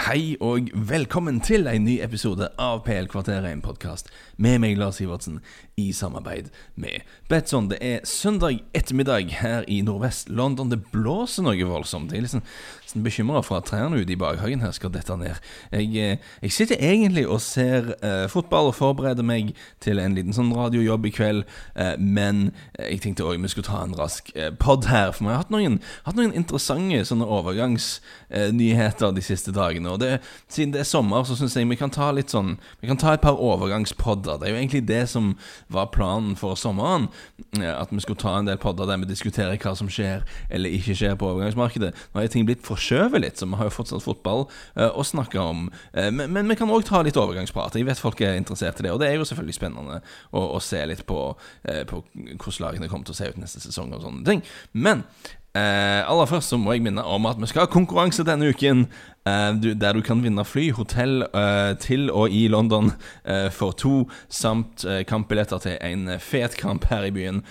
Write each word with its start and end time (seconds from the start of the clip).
Hei 0.00 0.36
og 0.40 0.70
velkommen 0.88 1.42
til 1.44 1.66
en 1.68 1.82
ny 1.84 1.98
episode 2.00 2.46
av 2.56 2.78
PL-kvarteret, 2.86 3.50
en 3.50 3.60
podkast 3.60 4.08
med 4.40 4.56
meg, 4.62 4.78
Lars 4.80 4.96
Sivertsen, 4.96 5.42
i 5.76 5.90
samarbeid 5.92 6.48
med 6.80 7.04
Betson. 7.28 7.68
Det 7.68 7.78
er 7.84 8.06
søndag 8.08 8.62
ettermiddag 8.76 9.28
her 9.40 9.66
i 9.68 9.80
Nordvest-London. 9.84 10.70
Det 10.72 10.78
blåser 10.92 11.44
noe 11.44 11.68
voldsomt. 11.68 12.12
Jeg 12.12 12.22
er 12.22 12.26
liksom, 12.26 12.44
liksom 12.80 13.04
bekymra 13.04 13.42
for 13.44 13.60
at 13.60 13.68
trærne 13.68 14.00
ute 14.00 14.14
i 14.14 14.18
bakhagen 14.20 14.64
her 14.64 14.72
skal 14.76 14.92
dette 14.94 15.16
ned. 15.20 15.36
Jeg, 15.72 15.90
eh, 15.92 16.32
jeg 16.42 16.56
sitter 16.56 16.80
egentlig 16.80 17.26
og 17.28 17.42
ser 17.44 17.92
uh, 18.00 18.24
fotball 18.32 18.70
og 18.70 18.78
forbereder 18.78 19.26
meg 19.26 19.52
til 19.84 20.00
en 20.00 20.16
liten 20.16 20.36
sånn 20.36 20.52
radiojobb 20.56 21.10
i 21.10 21.14
kveld, 21.14 21.44
uh, 21.76 21.94
men 22.00 22.50
jeg 22.78 23.02
tenkte 23.04 23.28
òg 23.28 23.40
vi 23.40 23.52
skulle 23.52 23.68
ta 23.68 23.84
en 23.84 23.96
rask 24.00 24.32
uh, 24.36 24.48
pod 24.56 24.88
her, 24.88 25.12
for 25.12 25.28
vi 25.28 25.34
har 25.34 25.44
hatt 25.44 25.52
noen, 25.52 25.80
hatt 26.08 26.16
noen 26.18 26.34
interessante 26.36 27.04
sånne 27.08 27.28
overgangsnyheter 27.28 29.16
de 29.16 29.24
siste 29.24 29.52
dagene. 29.56 29.90
Og 29.92 29.99
det, 30.00 30.10
siden 30.50 30.74
det 30.74 30.82
er 30.82 30.88
sommer, 30.88 31.24
så 31.28 31.36
syns 31.38 31.56
jeg 31.56 31.68
vi 31.70 31.78
kan 31.78 31.92
ta 31.92 32.10
litt 32.14 32.32
sånn 32.32 32.56
Vi 32.80 32.88
kan 32.88 32.98
ta 33.00 33.14
et 33.14 33.22
par 33.24 33.38
overgangspodder. 33.40 34.40
Det 34.40 34.48
er 34.48 34.54
jo 34.54 34.60
egentlig 34.60 34.82
det 34.88 35.04
som 35.12 35.32
var 35.72 35.90
planen 35.94 36.36
for 36.38 36.58
sommeren. 36.58 37.08
At 37.60 37.92
vi 37.92 38.02
skulle 38.02 38.20
ta 38.20 38.36
en 38.38 38.48
del 38.48 38.60
podder 38.60 38.88
der 38.88 39.00
vi 39.02 39.10
diskuterer 39.10 39.60
hva 39.60 39.74
som 39.78 39.90
skjer 39.90 40.24
eller 40.50 40.72
ikke 40.74 40.96
skjer 40.96 41.16
på 41.20 41.28
overgangsmarkedet. 41.30 41.92
Nå 42.12 42.20
har 42.20 42.30
ting 42.32 42.46
blitt 42.48 42.64
forskjøvet 42.66 43.24
litt, 43.24 43.40
så 43.40 43.48
vi 43.48 43.58
har 43.58 43.68
jo 43.68 43.74
fortsatt 43.74 44.04
fotball 44.04 44.46
uh, 44.78 44.90
å 44.90 45.04
snakke 45.06 45.40
om. 45.40 45.68
Uh, 45.96 46.08
men, 46.14 46.30
men, 46.32 46.48
vi 46.50 46.58
kan 46.58 46.70
òg 46.72 46.86
ta 46.88 47.02
litt 47.06 47.18
overgangsprat. 47.20 47.76
Jeg 47.78 47.88
vet 47.88 48.00
folk 48.00 48.22
er 48.24 48.38
interessert 48.38 48.80
i 48.80 48.86
det, 48.86 48.94
og 48.94 49.02
det 49.02 49.10
er 49.10 49.18
jo 49.18 49.26
selvfølgelig 49.28 49.58
spennende 49.58 50.00
å, 50.30 50.44
å 50.56 50.62
se 50.64 50.82
litt 50.90 51.04
på, 51.08 51.20
uh, 51.34 51.82
på 51.90 52.02
hvordan 52.14 52.64
lagene 52.66 52.90
kommer 52.90 53.08
til 53.08 53.16
å 53.16 53.20
se 53.20 53.30
ut 53.30 53.40
neste 53.40 53.62
sesong 53.64 53.94
og 53.96 54.04
sånne 54.04 54.26
ting. 54.26 54.44
Men 54.72 55.04
Uh, 55.50 56.06
aller 56.06 56.28
først 56.30 56.52
så 56.52 56.56
må 56.56 56.76
jeg 56.76 56.84
minne 56.84 57.02
om 57.02 57.24
at 57.26 57.38
vi 57.40 57.48
skal 57.50 57.64
ha 57.64 57.70
konkurranse 57.70 58.22
denne 58.26 58.52
uken. 58.52 58.84
Eh, 59.28 59.54
du, 59.62 59.74
der 59.74 59.92
du 59.92 60.00
kan 60.00 60.22
vinne 60.24 60.44
fly, 60.48 60.70
hotell 60.72 61.20
eh, 61.22 61.74
til 61.76 62.08
og 62.10 62.32
i 62.32 62.46
London 62.48 62.88
for 63.52 63.76
to, 63.76 64.08
samt 64.32 64.84
kampbilletter 65.06 65.60
til 65.60 65.76
en 65.84 66.08
fet 66.18 66.56
kamp 66.56 66.86
her 66.88 67.04
i 67.04 67.12
byen, 67.12 67.42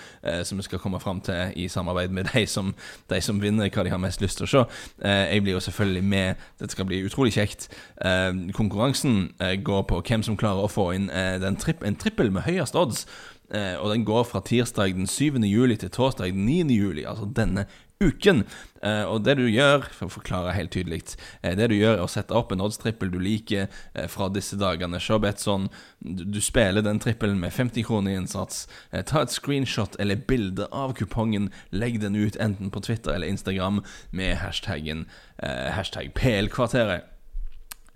som 0.44 0.58
vi 0.58 0.66
skal 0.66 0.81
komme 0.81 1.00
fram 1.00 1.22
til 1.22 1.53
i 1.56 1.67
samarbeid 1.67 2.09
med 2.09 2.31
de 2.33 2.45
som, 2.47 2.73
de 3.09 3.22
som, 3.22 3.41
vinner 3.41 3.69
hva 3.69 3.86
de 3.86 3.94
har 3.94 4.02
mest 4.02 4.22
lyst 4.22 4.41
til 4.41 4.47
å 4.47 4.52
se. 4.52 4.63
jeg 5.06 5.44
blir 5.44 5.53
jo 5.53 5.63
selvfølgelig 5.63 6.03
med. 6.03 6.36
Dette 6.59 6.73
skal 6.73 6.89
bli 6.89 7.03
utrolig 7.06 7.34
kjekt. 7.38 7.69
konkurransen 8.53 9.30
går 9.63 9.81
på 9.81 10.02
hvem 10.02 10.23
som 10.23 10.38
klarer 10.38 10.66
å 10.66 10.72
få 10.72 10.91
inn 10.97 11.11
tripp 11.61 11.86
en 11.86 11.95
trippel 11.95 12.31
med 12.31 12.50
høyest 12.50 12.75
odds. 12.75 13.06
Og 13.50 13.88
den 13.89 14.03
går 14.05 14.28
fra 14.30 14.44
tirsdag 14.45 14.94
den 14.94 15.08
7. 15.09 15.39
juli 15.50 15.78
til 15.80 15.89
torsdag 15.89 16.36
den 16.36 16.45
9. 16.45 16.75
juli, 16.75 17.05
altså 17.08 17.25
denne 17.25 17.66
uken. 18.00 18.44
Uh, 18.80 19.03
og 19.11 19.25
det 19.25 19.36
du 19.39 19.44
gjør, 19.52 19.83
for 19.91 20.08
å 20.08 20.14
forklare 20.14 20.53
helt 20.56 20.72
tydelig 20.72 21.02
uh, 21.44 21.52
Det 21.58 21.67
du 21.72 21.75
gjør, 21.75 21.97
er 21.97 22.06
å 22.06 22.11
sette 22.11 22.36
opp 22.36 22.53
en 22.56 22.64
oddstrippel 22.64 23.11
du 23.11 23.19
liker 23.19 23.67
fra 24.11 24.30
disse 24.31 24.56
dagene. 24.59 25.02
Se 25.03 25.19
Betson, 25.19 25.67
du, 26.00 26.39
spiller 26.44 26.86
den 26.86 27.02
trippelen 27.03 27.41
med 27.41 27.53
50 27.56 27.88
kroner 27.88 28.16
i 28.16 28.19
innsats. 28.22 28.67
ta 28.91 29.23
et 29.23 29.36
screenshot 29.36 30.00
eller 30.00 30.23
bilde 30.30 30.69
av 30.72 30.95
kupongen. 30.95 31.52
Legg 31.72 32.00
den 32.00 32.16
ut 32.16 32.39
enten 32.39 32.72
på 32.72 32.84
Twitter 32.88 33.16
eller 33.16 33.28
Instagram 33.28 33.84
med 34.11 34.38
hashtaggen 34.39 35.08
hashtag 35.39 36.13
PL-kvarteret. 36.16 37.19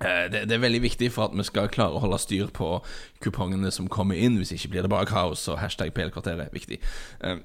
Det, 0.03 0.45
det, 0.49 0.55
er 0.55 0.63
veldig 0.63 0.81
viktig 0.83 1.11
for 1.15 1.29
at 1.29 1.37
vi 1.37 1.45
skal 1.47 1.71
klare 1.71 1.97
å 1.97 2.03
holde 2.03 2.19
styr 2.21 2.49
på 2.53 2.75
kupongene 3.23 3.71
som 3.71 3.87
kommer 3.91 4.19
inn. 4.19 4.39
Hvis 4.41 4.55
ikke 4.55 4.75
blir 4.75 4.87
det 4.87 4.91
bare 4.93 5.09
kaos, 5.09 5.45
så 5.47 5.55
hashtag 5.59 5.93
PL-kvarteret 5.95 6.47
er 6.47 6.55
viktig. 6.55 6.81
Uh, 7.23 7.39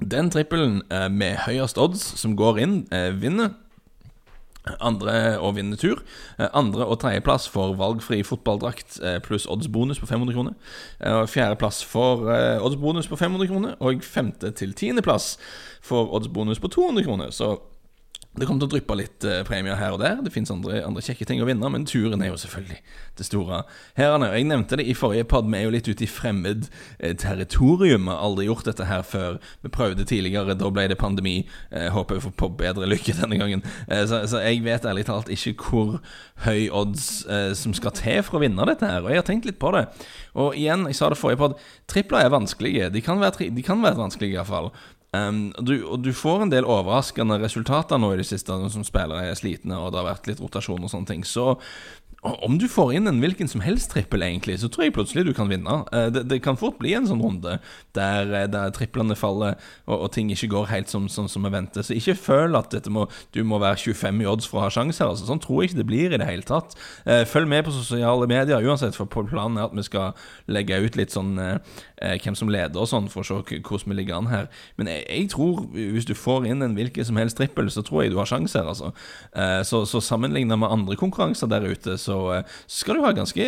den 0.00 0.30
trippelen 0.30 0.82
eh, 0.92 1.08
med 1.08 1.36
høyest 1.46 1.78
odds 1.78 2.02
som 2.18 2.36
går 2.36 2.58
inn, 2.58 2.80
eh, 2.92 3.12
vinner. 3.20 3.54
Andre 4.80 5.38
og 5.38 5.56
vinner 5.56 5.76
tur. 5.76 6.02
Eh, 6.38 6.48
andre- 6.54 6.86
og 6.86 6.98
tredjeplass 7.00 7.48
får 7.48 7.76
valgfri 7.76 8.22
fotballdrakt 8.24 8.98
pluss 9.22 9.46
oddsbonus 9.46 10.00
på 10.00 10.06
500 10.06 10.32
kroner. 10.32 10.54
Fjerdeplass 11.26 11.84
får 11.84 12.24
oddsbonus 12.60 13.06
på 13.06 13.16
500 13.16 13.46
kroner. 13.46 13.74
Og 13.80 14.02
femte 14.02 14.50
til 14.50 14.72
tiendeplass 14.72 15.36
får 15.82 16.08
oddsbonus 16.16 16.58
på 16.58 16.68
200 16.68 17.04
kroner. 17.04 17.30
Så 17.30 17.60
det 18.34 18.48
kommer 18.48 18.64
til 18.64 18.66
å 18.66 18.72
dryppe 18.72 18.96
litt 18.98 19.24
eh, 19.28 19.42
premier 19.46 19.76
her 19.78 19.94
og 19.94 20.00
der. 20.02 20.18
Det 20.24 20.32
fins 20.34 20.50
andre, 20.50 20.80
andre, 20.82 21.02
kjekke 21.06 21.26
ting 21.28 21.42
å 21.42 21.46
vinne, 21.46 21.68
men 21.70 21.84
turen 21.86 22.22
er 22.24 22.32
jo 22.32 22.38
selvfølgelig 22.42 22.80
det 23.20 23.26
store. 23.28 23.60
Her, 23.94 24.16
jeg 24.34 24.48
nevnte 24.48 24.78
det 24.80 24.88
i 24.90 24.96
forrige 24.98 25.28
pod, 25.30 25.46
vi 25.46 25.60
er 25.60 25.68
jo 25.68 25.74
litt 25.76 25.86
ute 25.86 26.02
i 26.02 26.10
fremmed 26.10 26.66
eh, 26.98 27.14
territorium. 27.20 28.08
Har 28.10 28.24
aldri 28.26 28.48
gjort 28.48 28.66
dette 28.66 28.88
her 28.88 29.04
før. 29.06 29.38
Vi 29.62 29.70
prøvde 29.74 30.06
tidligere, 30.10 30.56
da 30.58 30.70
ble 30.74 30.88
det 30.90 30.98
pandemi. 30.98 31.36
Eh, 31.70 31.86
håper 31.94 32.18
vi 32.18 32.24
får 32.26 32.34
på 32.42 32.50
bedre 32.58 32.88
lykke 32.90 33.14
denne 33.20 33.38
gangen. 33.38 33.62
Så, 33.86 34.24
så, 34.30 34.40
jeg 34.42 34.64
vet 34.64 34.86
ærlig 34.88 35.06
talt 35.06 35.30
ikke 35.30 35.54
hvor 35.68 35.94
høy 36.44 36.66
odds 36.74 37.06
som 37.58 37.74
skal 37.76 37.94
til 37.94 38.18
for 38.26 38.38
å 38.38 38.42
vinne 38.42 38.66
dette 38.66 38.88
her. 38.88 39.04
Og 39.04 39.12
jeg 39.12 39.22
har 39.22 39.28
tenkt 39.28 39.46
litt 39.46 39.60
på 39.62 39.70
det. 39.76 39.86
Og 40.34 40.58
igjen, 40.58 40.88
jeg 40.90 40.98
sa 40.98 41.12
det 41.12 41.20
forrige 41.20 41.42
pod, 41.44 41.56
tripler 41.90 42.26
er 42.26 42.34
vanskelige. 42.34 42.90
De 42.94 43.02
kan 43.04 43.22
være, 43.22 43.50
de 43.54 43.66
kan 43.66 43.82
være 43.84 44.00
vanskelige, 44.00 44.40
iallfall. 44.40 44.72
Um, 45.14 45.52
du, 45.62 45.76
og 45.86 46.02
du 46.02 46.10
får 46.16 46.44
en 46.44 46.52
del 46.52 46.66
overraskende 46.66 47.38
resultater 47.42 48.00
nå 48.00 48.14
i 48.14 48.18
det 48.18 48.26
siste, 48.26 48.56
som 48.72 48.86
spillere 48.86 49.28
er 49.30 49.38
slitne, 49.38 49.78
og 49.78 49.92
det 49.92 50.00
har 50.00 50.08
vært 50.08 50.30
litt 50.30 50.42
rotasjon 50.42 50.82
og 50.82 50.90
sånne 50.90 51.10
ting. 51.12 51.26
Så 51.28 51.52
om 52.24 52.58
du 52.58 52.64
får 52.72 52.94
inn 52.96 53.08
en 53.08 53.18
hvilken 53.20 53.48
som 53.50 53.60
helst 53.60 53.90
trippel, 53.92 54.22
egentlig, 54.24 54.56
så 54.62 54.70
tror 54.72 54.86
jeg 54.86 54.94
plutselig 54.96 55.26
du 55.26 55.34
kan 55.36 55.50
vinne. 55.50 55.82
Eh, 55.92 56.06
det, 56.12 56.22
det 56.30 56.40
kan 56.44 56.56
fort 56.56 56.78
bli 56.80 56.94
en 56.96 57.08
sånn 57.08 57.20
runde 57.20 57.58
der, 57.96 58.30
eh, 58.32 58.46
der 58.48 58.72
triplene 58.72 59.16
faller, 59.18 59.58
og, 59.84 59.98
og, 59.98 60.06
ting 60.14 60.30
ikke 60.32 60.48
går 60.54 60.70
helt 60.70 60.92
som, 60.92 61.04
sånn 61.12 61.28
som 61.28 61.44
vi 61.44 61.52
venter. 61.52 61.84
Så 61.84 61.96
ikke 61.98 62.16
føl 62.16 62.56
at 62.56 62.72
må, 62.88 63.06
du 63.36 63.42
må 63.44 63.60
være 63.60 63.82
25 63.92 64.22
i 64.24 64.28
odds 64.30 64.48
for 64.48 64.62
å 64.62 64.66
ha 64.66 64.72
sjanse 64.72 65.04
her. 65.04 65.12
Altså. 65.12 65.28
Sånn 65.28 65.42
tror 65.44 65.62
jeg 65.62 65.72
ikke 65.72 65.82
det 65.82 65.88
blir 65.90 66.14
i 66.16 66.20
det 66.20 66.28
hele 66.30 66.48
tatt. 66.48 66.76
Eh, 67.04 67.26
følg 67.28 67.50
med 67.50 67.66
på 67.66 67.74
sosiale 67.76 68.28
medier 68.30 68.64
uansett, 68.64 68.96
for 68.96 69.10
planen 69.10 69.60
er 69.60 69.68
at 69.68 69.76
vi 69.76 69.84
skal 69.84 70.16
legge 70.48 70.80
ut 70.80 70.96
litt 70.96 71.12
sånn 71.12 71.36
hvem 72.04 72.36
som 72.36 72.50
leder 72.52 72.80
og 72.80 72.88
sånn, 72.88 73.06
for 73.08 73.22
å 73.22 73.26
se 73.26 73.58
hvordan 73.64 73.92
vi 73.92 73.96
ligger 73.96 74.18
an 74.18 74.28
her. 74.28 74.48
Men 74.80 74.90
jeg, 74.90 75.04
jeg 75.08 75.28
tror, 75.32 75.62
hvis 75.72 76.08
du 76.08 76.12
får 76.16 76.48
inn 76.50 76.64
en 76.64 76.76
hvilken 76.76 77.06
som 77.06 77.16
helst 77.20 77.38
trippel, 77.40 77.70
så 77.72 77.84
tror 77.84 78.04
jeg 78.04 78.12
du 78.12 78.18
har 78.20 78.28
sjanse 78.28 78.58
her, 78.58 78.68
altså. 78.68 78.90
Så, 79.64 79.84
så 79.88 80.02
sammenlignet 80.04 80.60
med 80.60 80.72
andre 80.72 80.98
konkurranser 81.00 81.48
der 81.50 81.64
ute, 81.64 81.96
så 82.00 82.13
eh, 82.34 82.44
så 82.66 82.84
skal 82.84 82.98
du 82.98 83.04
ha 83.04 83.12
ganske, 83.16 83.44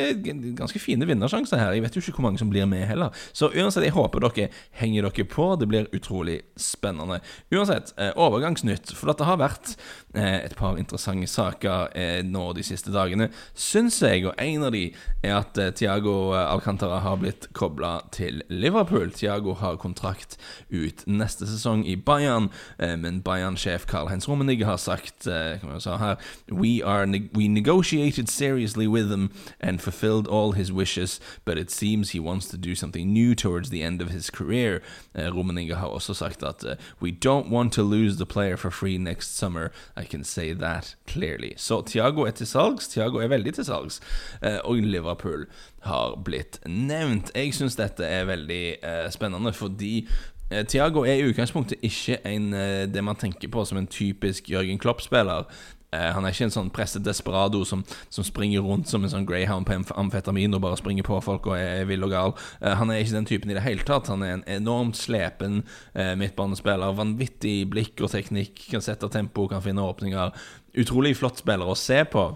ganske 0.57 0.81
fine 0.81 1.07
vinnersjanser 1.09 1.61
her. 1.61 1.75
Jeg 1.77 1.85
vet 1.85 1.97
jo 1.97 2.03
ikke 2.03 2.19
hvor 2.19 2.27
mange 2.29 2.41
som 2.41 2.51
blir 2.53 2.67
med 2.69 2.87
heller. 2.89 3.15
Så 3.37 3.51
uansett, 3.53 3.87
jeg 3.87 3.97
håper 3.97 4.25
dere 4.25 4.49
henger 4.81 5.09
dere 5.09 5.27
på. 5.31 5.49
Det 5.61 5.69
blir 5.71 5.91
utrolig 5.97 6.41
spennende. 6.61 7.21
Uansett, 7.55 7.93
eh, 7.99 8.13
overgangsnytt. 8.17 8.95
For 8.97 9.13
at 9.13 9.21
det 9.21 9.29
har 9.29 9.41
vært 9.41 9.75
eh, 10.15 10.41
et 10.47 10.57
par 10.59 10.81
interessante 10.81 11.29
saker 11.31 11.93
nå 12.27 12.43
de 12.57 12.63
siste 12.65 12.93
dagene, 12.93 13.29
syns 13.57 13.99
jeg. 14.03 14.25
Og 14.29 14.35
en 14.41 14.67
av 14.69 14.73
de 14.75 14.85
er 15.25 15.35
at 15.37 15.59
Tiago 15.79 16.33
Alcantara 16.37 17.01
har 17.05 17.19
blitt 17.21 17.49
kobla 17.57 17.99
til 18.15 18.43
Liverpool. 18.53 19.11
Tiago 19.15 19.57
har 19.61 19.79
kontrakt 19.81 20.37
ut 20.71 21.05
neste 21.07 21.49
sesong 21.49 21.85
i 21.89 21.97
Bayern, 21.97 22.51
men 22.79 23.23
Bayern-sjef 23.27 23.87
Karl-Heinz 23.91 24.29
Rummenigge 24.29 24.69
har 24.69 24.81
sagt, 24.81 25.27
kan 25.27 25.73
vi 25.73 25.81
si 25.83 25.97
her, 26.01 26.17
We, 26.51 26.83
are 26.83 27.07
we 27.33 27.49
negotiated 27.49 28.29
serious 28.29 28.56
seriously 28.57 28.87
with 28.87 29.11
them 29.11 29.31
and 29.61 29.83
fulfilled 29.83 30.27
all 30.27 30.53
his 30.53 30.73
wishes, 30.73 31.21
but 31.45 31.59
it 31.59 31.71
seems 31.71 32.11
he 32.11 32.21
wants 32.21 32.49
to 32.49 32.57
do 32.57 32.75
something 32.75 33.13
new 33.13 33.35
towards 33.35 33.69
the 33.69 33.83
end 33.83 34.01
of 34.01 34.09
his 34.09 34.31
career. 34.31 34.83
Uh, 35.15 35.31
Rummenigge 35.31 35.75
har 35.75 35.87
også 35.87 36.15
sagt 36.15 36.43
at 36.43 36.65
uh, 36.65 36.75
we 37.01 37.11
don't 37.11 37.51
want 37.51 37.73
to 37.73 37.83
lose 37.83 38.17
the 38.17 38.27
player 38.27 38.57
for 38.57 38.71
free 38.71 38.99
next 38.99 39.37
summer. 39.37 39.71
I 39.97 40.05
can 40.05 40.25
say 40.25 40.55
that 40.55 40.97
clearly. 41.07 41.53
Så 41.57 41.83
Tiago 41.83 42.23
er 42.23 42.31
til 42.31 42.47
salgs. 42.47 42.89
Tiago 42.89 43.19
er 43.19 43.29
veldig 43.29 43.55
til 43.55 43.65
salgs. 43.65 44.01
Uh, 44.43 44.59
og 44.65 44.77
Liverpool 44.77 45.47
har 45.81 46.17
blitt 46.25 46.59
nevnt. 46.67 47.31
Jeg 47.35 47.55
syns 47.55 47.77
dette 47.77 48.05
er 48.05 48.25
veldig 48.25 48.77
uh, 48.83 49.11
spennende 49.11 49.53
fordi 49.53 50.09
uh, 50.53 50.63
Tiago 50.65 51.05
er 51.05 51.21
i 51.21 51.29
utgangspunktet 51.29 51.79
ikke 51.83 52.19
en, 52.25 52.53
uh, 52.55 52.89
det 52.89 53.05
man 53.05 53.21
tenker 53.21 53.53
på 53.53 53.65
som 53.65 53.79
en 53.79 53.87
typisk 53.87 54.51
Jørgen 54.51 54.79
Klopp-spiller. 54.79 55.45
Eh, 55.95 56.09
han 56.13 56.25
er 56.25 56.35
ikke 56.35 56.49
en 56.49 56.55
sånn 56.55 56.71
presset 56.75 57.05
desperado 57.07 57.63
som, 57.69 57.85
som, 58.11 58.27
springer 58.27 58.65
rundt 58.67 58.91
som 58.91 59.05
en 59.05 59.13
sånn 59.13 59.27
greyhound 59.29 59.69
på 59.69 59.97
amfetamin 59.97 60.57
og 60.57 60.65
bare 60.65 60.81
springer 60.81 61.07
på 61.07 61.21
folk 61.25 61.47
og 61.51 61.59
er, 61.59 61.85
vill 61.89 62.07
og 62.07 62.15
gal. 62.15 62.35
Uh, 62.61 62.73
han 62.81 62.91
er 62.91 63.03
ikke 63.03 63.17
den 63.17 63.29
typen 63.29 63.53
i 63.53 63.59
det 63.59 63.65
hele 63.67 63.87
tatt. 63.87 64.11
Han 64.13 64.25
er 64.27 64.37
en 64.37 64.47
enormt 64.59 64.99
slepen 64.99 65.63
uh, 65.95 66.15
midtbanespiller. 66.19 66.97
Vanvittig 66.99 67.59
blikk 67.71 68.03
og 68.03 68.13
teknikk, 68.15 68.67
kan 68.73 68.85
sette 68.85 69.11
tempo, 69.13 69.47
kan 69.51 69.65
finne 69.65 69.85
åpninger. 69.87 70.35
Utrolig 70.83 71.17
flott 71.21 71.41
spiller 71.45 71.71
å 71.71 71.79
se 71.79 72.03
på. 72.11 72.29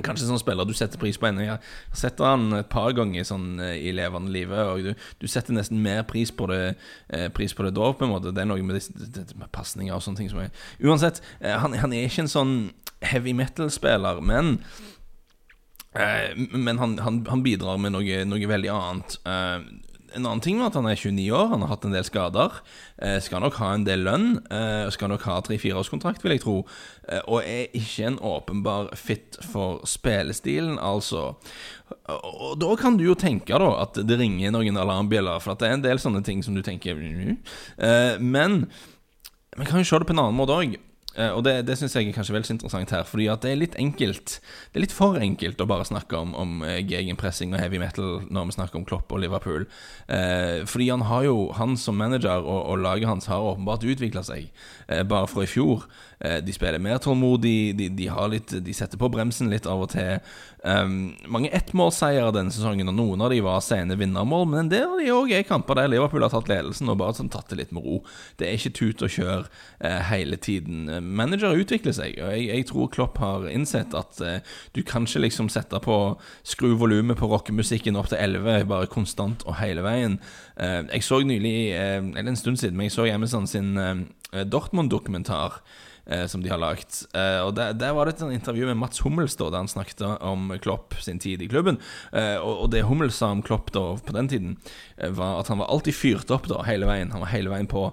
Kanskje 0.00 0.24
sånn 0.24 0.40
spiller 0.40 0.64
du 0.64 0.72
setter 0.72 1.00
pris 1.00 1.18
på 1.20 1.28
ennå. 1.28 1.42
Jeg 1.44 1.98
setter 2.00 2.30
han 2.30 2.46
et 2.56 2.70
par 2.72 2.94
ganger 2.96 3.26
sånn 3.28 3.60
eh, 3.60 3.74
i 3.90 3.92
levende 3.92 4.32
livet, 4.32 4.62
og 4.64 4.86
du, 4.86 5.04
du, 5.20 5.26
setter 5.28 5.52
nesten 5.52 5.82
mer 5.84 6.00
pris 6.08 6.32
på 6.32 6.48
det 6.48 6.62
eh, 7.12 7.28
Pris 7.36 7.52
på 7.52 7.66
det 7.66 7.74
da, 7.76 7.90
på 7.92 8.06
en 8.06 8.14
måte. 8.14 8.32
Det 8.32 8.40
er 8.40 8.48
noe 8.48 8.64
med, 8.64 8.80
med 9.36 9.52
pasninger 9.52 9.92
og 9.92 10.00
sånne 10.04 10.22
ting 10.22 10.32
som 10.32 10.40
er 10.40 10.48
Uansett, 10.80 11.20
eh, 11.42 11.58
han, 11.60 11.76
han, 11.76 11.92
er 11.92 12.08
ikke 12.08 12.24
en 12.24 12.32
sånn 12.32 12.56
heavy 13.04 13.36
metal-spiller, 13.36 14.22
men 14.24 14.54
eh, 15.92 16.32
Men 16.56 16.80
han, 16.80 16.96
han, 17.04 17.20
han, 17.28 17.44
bidrar 17.44 17.76
med 17.76 17.92
noe, 17.92 18.24
noe 18.24 18.52
veldig 18.54 18.72
annet. 18.72 19.18
Eh, 19.28 19.91
en 20.14 20.26
annen 20.26 20.42
ting 20.44 20.58
med 20.58 20.68
at 20.68 20.76
han 20.78 20.88
er 20.88 20.98
29 20.98 21.26
år, 21.36 21.48
han 21.52 21.64
har 21.64 21.72
hatt 21.72 21.86
en 21.88 21.94
del 21.96 22.06
skader. 22.06 22.58
Eh, 23.02 23.18
skal 23.24 23.42
nok 23.44 23.58
ha 23.60 23.72
en 23.74 23.86
del 23.86 24.04
lønn. 24.06 24.28
Eh, 24.52 24.86
skal 24.94 25.12
nok 25.12 25.26
ha 25.28 25.38
tre-fireårskontrakt, 25.44 26.22
vil 26.24 26.36
jeg 26.36 26.44
tro. 26.44 26.56
Eh, 27.08 27.22
og 27.26 27.42
er 27.42 27.72
ikke 27.78 28.08
en 28.10 28.20
åpenbar 28.32 28.92
fit 28.98 29.40
for 29.52 29.82
spillestilen, 29.88 30.78
altså. 30.82 31.32
Og 32.12 32.54
da 32.60 32.70
kan 32.80 32.96
du 32.96 33.04
jo 33.04 33.18
tenke 33.18 33.58
da 33.58 33.72
at 33.82 34.00
det 34.06 34.20
ringer 34.20 34.54
noen 34.54 34.80
alarmbjeller, 34.80 35.42
for 35.44 35.58
det 35.60 35.68
er 35.68 35.76
en 35.76 35.84
del 35.84 36.00
sånne 36.02 36.22
ting 36.24 36.44
som 36.44 36.56
du 36.56 36.62
tenker 36.64 36.96
mm. 36.96 37.36
eh, 37.78 38.14
Men 38.20 38.64
vi 39.58 39.68
kan 39.68 39.82
jo 39.82 39.84
se 39.84 40.00
det 40.00 40.08
på 40.08 40.16
en 40.16 40.24
annen 40.24 40.38
måte 40.38 40.56
òg. 40.56 40.78
Uh, 41.12 41.36
og 41.36 41.42
det, 41.44 41.54
det 41.68 41.76
syns 41.76 41.96
jeg 41.96 42.08
er 42.08 42.16
kanskje 42.16 42.36
vel 42.36 42.46
så 42.46 42.54
interessant 42.54 42.94
her, 42.94 43.04
fordi 43.08 43.26
at 43.28 43.44
det 43.44 43.52
er 43.52 43.58
litt 43.60 43.74
enkelt 43.80 44.38
Det 44.40 44.78
er 44.78 44.84
litt 44.86 44.94
for 44.96 45.18
enkelt 45.20 45.60
å 45.60 45.68
bare 45.68 45.84
snakke 45.84 46.16
om, 46.16 46.32
om 46.38 46.62
uh, 46.64 46.78
gegenpressing 46.80 47.52
og 47.52 47.60
heavy 47.60 47.80
metal 47.82 48.22
når 48.32 48.48
vi 48.48 48.56
snakker 48.56 48.80
om 48.80 48.86
Klopp 48.88 49.12
og 49.12 49.20
Liverpool. 49.20 49.66
Eh, 50.08 50.62
fordi 50.68 50.88
han 50.90 51.04
har 51.08 51.26
jo 51.26 51.52
Han 51.56 51.76
som 51.76 51.98
manager 52.00 52.40
og, 52.40 52.60
og 52.72 52.80
laget 52.80 53.08
hans 53.08 53.28
har 53.30 53.44
åpenbart 53.44 53.84
utvikla 53.84 54.22
seg. 54.24 54.48
bare 55.08 55.28
fra 55.28 55.44
i 55.44 55.50
fjor 55.50 55.84
Eh, 56.24 56.38
de 56.44 56.52
spiller 56.54 56.78
mer 56.78 57.00
tålmodig, 57.02 57.74
de, 57.74 57.88
de, 57.90 58.06
litt, 58.30 58.52
de, 58.62 58.74
setter 58.76 59.00
på 59.00 59.10
bremsen 59.10 59.50
litt 59.50 59.66
av 59.66 59.82
og 59.82 59.90
til. 59.90 60.20
Um, 60.62 61.16
mange 61.26 61.50
ettmålseiere 61.50 62.30
denne 62.36 62.54
sesongen, 62.54 62.92
og 62.92 62.94
noen 62.94 63.24
av 63.26 63.32
de 63.32 63.40
var 63.42 63.62
sene 63.64 63.96
vinnermål. 63.98 64.46
Men 64.52 64.60
en 64.60 64.70
del 64.70 64.86
av 64.86 65.02
de 65.02 65.10
òg 65.10 65.32
er 65.34 65.46
kamper 65.48 65.80
der 65.80 65.90
Liverpool 65.90 66.22
har 66.22 66.30
tatt 66.30 66.50
ledelsen 66.52 66.92
og 66.92 67.00
bare 67.00 67.16
sånn, 67.18 67.32
tatt 67.32 67.50
det 67.50 67.58
litt 67.58 67.74
med 67.74 67.86
ro. 67.86 67.98
Det 68.38 68.46
er 68.46 68.54
ikke 68.54 68.74
tut 68.78 69.02
og 69.02 69.14
kjør 69.16 69.48
uh, 69.48 69.98
hele 70.12 70.38
tiden. 70.38 70.86
Manager 71.02 71.58
utvikler 71.58 71.94
seg, 71.96 72.16
og 72.22 72.32
jeg, 72.36 72.48
jeg 72.48 72.68
tror 72.70 72.90
Klopp 72.94 73.20
har 73.22 73.48
innsett 73.50 73.94
at 73.98 74.22
uh, 74.22 74.56
du 74.76 74.82
kan 74.86 75.06
ikke 75.08 75.26
liksom 75.26 75.50
sette 75.52 75.80
på 75.82 75.98
Skru 76.46 76.72
volumet 76.80 77.18
på 77.20 77.28
rockemusikken 77.30 77.98
opp 77.98 78.10
til 78.12 78.22
11 78.22 78.66
bare 78.70 78.90
konstant 78.90 79.44
og 79.46 79.58
hele 79.60 79.84
veien. 79.84 80.18
Uh, 80.56 80.82
jeg 80.88 81.06
så 81.06 81.22
nylig, 81.26 81.56
eller 81.76 82.32
en 82.32 82.38
stund 82.38 82.62
siden, 82.62 82.76
men 82.78 82.88
jeg 82.90 82.96
så 82.96 83.08
Amazon 83.12 83.48
sin 83.50 83.74
Dortmund-dokumentar 84.32 85.60
eh, 86.06 86.26
som 86.26 86.42
de 86.42 86.50
har 86.50 86.60
lagd. 86.60 87.02
Eh, 87.14 87.40
og 87.44 87.54
der, 87.56 87.74
der, 87.78 87.94
var 87.96 88.08
det 88.08 88.16
et 88.18 88.34
intervju 88.34 88.68
med 88.70 88.80
Mats 88.80 89.02
Hummels 89.04 89.36
da, 89.38 89.50
der 89.50 89.62
han 89.64 89.70
snakket 89.70 90.04
om 90.04 90.52
Klopp 90.62 90.96
sin 91.02 91.20
tid 91.22 91.42
i 91.42 91.50
klubben. 91.50 91.78
Eh, 92.12 92.36
og, 92.38 92.70
det 92.72 92.84
Hummels 92.88 93.18
sa 93.20 93.32
om 93.34 93.42
Klopp 93.44 93.72
da 93.74 93.84
på 93.96 94.16
den 94.16 94.30
tiden, 94.32 94.56
eh, 94.96 95.12
var 95.14 95.40
at 95.40 95.52
han 95.52 95.62
var 95.62 95.70
alltid 95.72 95.96
fyrt 95.96 96.34
opp 96.34 96.48
da, 96.50 96.62
hele 96.68 96.88
veien. 96.90 97.12
Han 97.14 97.24
var 97.24 97.34
hele 97.34 97.52
veien 97.52 97.70
på. 97.70 97.90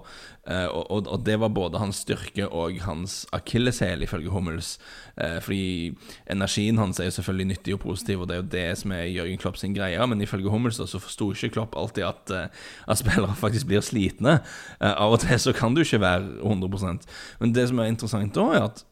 Eh, 0.50 0.66
og, 0.66 0.90
og, 0.90 1.06
og, 1.06 1.22
det 1.26 1.36
var 1.40 1.52
både 1.54 1.78
hans 1.78 2.02
styrke 2.04 2.48
og 2.48 2.80
hans 2.82 3.22
akilleshæl, 3.36 4.02
ifølge 4.02 4.32
Hummels. 4.34 4.78
Eh, 5.16 5.38
fordi 5.42 5.94
energien 6.30 6.78
hans 6.78 7.00
er 7.00 7.10
jo 7.10 7.16
selvfølgelig 7.18 7.46
nyttig 7.52 7.74
og 7.74 7.80
positiv, 7.84 8.20
og 8.20 8.28
det 8.28 8.36
er 8.36 8.42
jo 8.42 8.50
det 8.56 8.66
som 8.82 8.94
er 8.96 9.06
Jørgen 9.06 9.38
Klopp 9.38 9.60
sin 9.60 9.74
greie. 9.76 10.06
Men 10.06 10.22
ifølge 10.22 10.50
Hummels 10.50 10.80
så 10.80 10.98
forsto 10.98 11.30
ikke 11.32 11.54
Klopp 11.54 11.76
alltid 11.76 12.04
at, 12.04 12.34
at 12.88 12.98
spillere 12.98 13.34
faktisk 13.36 13.70
blir 13.70 13.84
slitne. 13.84 14.40
av 14.80 15.12
og 15.12 15.20
til 15.22 15.38
så 15.40 15.52
kan 15.54 15.74
du 15.74 15.82
ikke 15.84 16.00
være 16.00 16.40
100% 16.42 17.06
Men 17.40 17.54
det 17.54 17.68
som 17.68 17.78
er 17.78 17.90
interessant 17.92 18.34
da, 18.34 18.46
er 18.56 18.64
at 18.70 18.84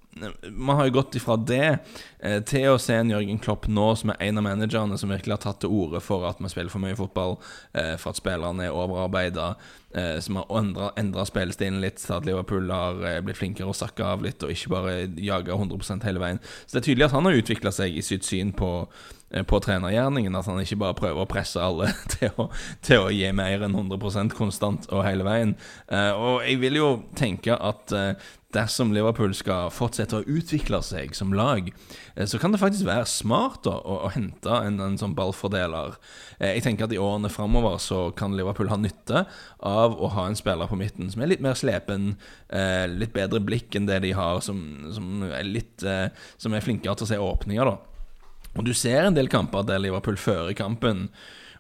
man 0.51 0.77
har 0.77 0.87
jo 0.87 0.93
gått 0.93 1.15
ifra 1.15 1.37
det 1.37 1.79
eh, 2.19 2.39
til 2.47 2.73
å 2.73 2.79
se 2.81 2.97
en 2.97 3.11
Jørgen 3.13 3.41
Klopp 3.43 3.69
nå 3.71 3.87
som 3.99 4.13
er 4.13 4.23
en 4.29 4.41
av 4.41 4.47
managerne 4.47 4.99
som 4.99 5.13
virkelig 5.13 5.37
har 5.37 5.43
tatt 5.45 5.61
til 5.63 5.75
orde 5.75 6.01
for 6.05 6.27
at 6.29 6.41
man 6.43 6.53
spiller 6.53 6.73
for 6.73 6.83
mye 6.83 6.97
fotball, 6.99 7.37
eh, 7.73 7.95
for 8.01 8.13
at 8.13 8.21
spillerne 8.21 8.67
er 8.67 8.75
overarbeida, 8.75 9.53
eh, 9.95 10.17
som 10.25 10.41
har 10.41 10.97
endra 10.99 11.27
spillestilen 11.29 11.81
litt, 11.85 12.03
så 12.03 12.19
at 12.19 12.27
Liverpool 12.29 12.71
har 12.73 13.23
blitt 13.27 13.41
flinkere 13.41 13.71
å 13.71 13.77
sakke 13.77 14.07
av 14.07 14.25
litt 14.25 14.43
og 14.43 14.55
ikke 14.55 14.73
bare 14.75 14.97
jaga 15.23 15.59
100% 15.59 16.09
hele 16.09 16.23
veien. 16.23 16.43
Så 16.67 16.77
det 16.77 16.83
er 16.83 16.89
tydelig 16.91 17.09
at 17.09 17.17
han 17.19 17.29
har 17.29 17.39
utvikla 17.39 17.75
seg 17.75 17.97
i 17.97 18.05
sitt 18.05 18.27
syn 18.27 18.55
på 18.57 18.73
på 19.29 19.61
trenergjerningen. 19.65 20.37
At 20.39 20.49
han 20.49 20.61
ikke 20.63 20.81
bare 20.81 20.99
prøver 20.99 21.25
å 21.25 21.29
presse 21.31 21.61
alle 21.63 21.91
til 22.15 22.33
å, 22.41 22.49
til 22.85 23.07
å 23.07 23.13
gi 23.15 23.29
mer 23.37 23.67
enn 23.67 23.77
100% 23.77 24.37
konstant 24.39 24.89
og 24.93 25.05
hele 25.07 25.27
veien. 25.27 25.57
Uh, 25.91 26.13
og 26.17 26.35
jeg 26.47 26.61
vil 26.63 26.81
jo 26.81 26.91
tenke 27.19 27.57
at 27.57 27.97
uh, 27.97 28.29
dersom 28.55 28.95
Liverpool 28.97 29.35
skal 29.37 29.69
fortsette 29.73 30.17
å 30.17 30.25
utvikle 30.25 30.81
seg 30.85 31.13
som 31.17 31.35
lag, 31.37 31.69
eh, 32.15 32.25
så 32.29 32.41
kan 32.41 32.55
det 32.55 32.61
faktisk 32.63 32.87
være 32.89 33.09
smart 33.11 33.61
da, 33.67 33.75
å, 33.77 33.99
å, 34.07 34.13
hente 34.15 34.55
en, 34.65 34.79
en, 34.85 34.97
sånn 35.01 35.17
ballfordeler. 35.19 35.99
Eh, 36.39 36.55
jeg 36.57 36.65
tenker 36.65 36.89
at 36.89 36.95
I 36.97 37.01
årene 37.03 37.33
framover 37.33 37.77
så 37.83 38.07
kan 38.17 38.37
Liverpool 38.39 38.73
ha 38.73 38.81
nytte 38.81 39.27
av 39.59 39.99
å 39.99 40.13
ha 40.17 40.29
en 40.29 40.39
spiller 40.39 40.71
på 40.71 40.81
midten 40.81 41.13
som 41.13 41.25
er 41.25 41.33
litt 41.35 41.45
mer 41.45 41.59
slepen, 41.61 42.15
eh, 42.49 42.87
litt 42.89 43.13
bedre 43.17 43.43
blikk 43.45 43.77
enn 43.77 43.91
det 43.91 44.01
de 44.07 44.15
har, 44.17 44.41
som, 44.45 44.65
som, 44.97 45.29
er, 45.29 45.45
litt, 45.45 45.85
som 46.41 46.57
er 46.57 46.65
flinkere 46.65 46.97
til 46.97 47.09
å 47.09 47.13
se 47.13 47.23
åpninger. 47.29 47.69
da. 47.69 47.98
Og 48.59 48.65
Du 48.67 48.75
ser 48.75 49.07
en 49.07 49.15
del 49.17 49.31
kamper 49.31 49.63
der 49.63 49.79
Liverpool 49.79 50.19
fører 50.19 50.53
kampen 50.59 51.09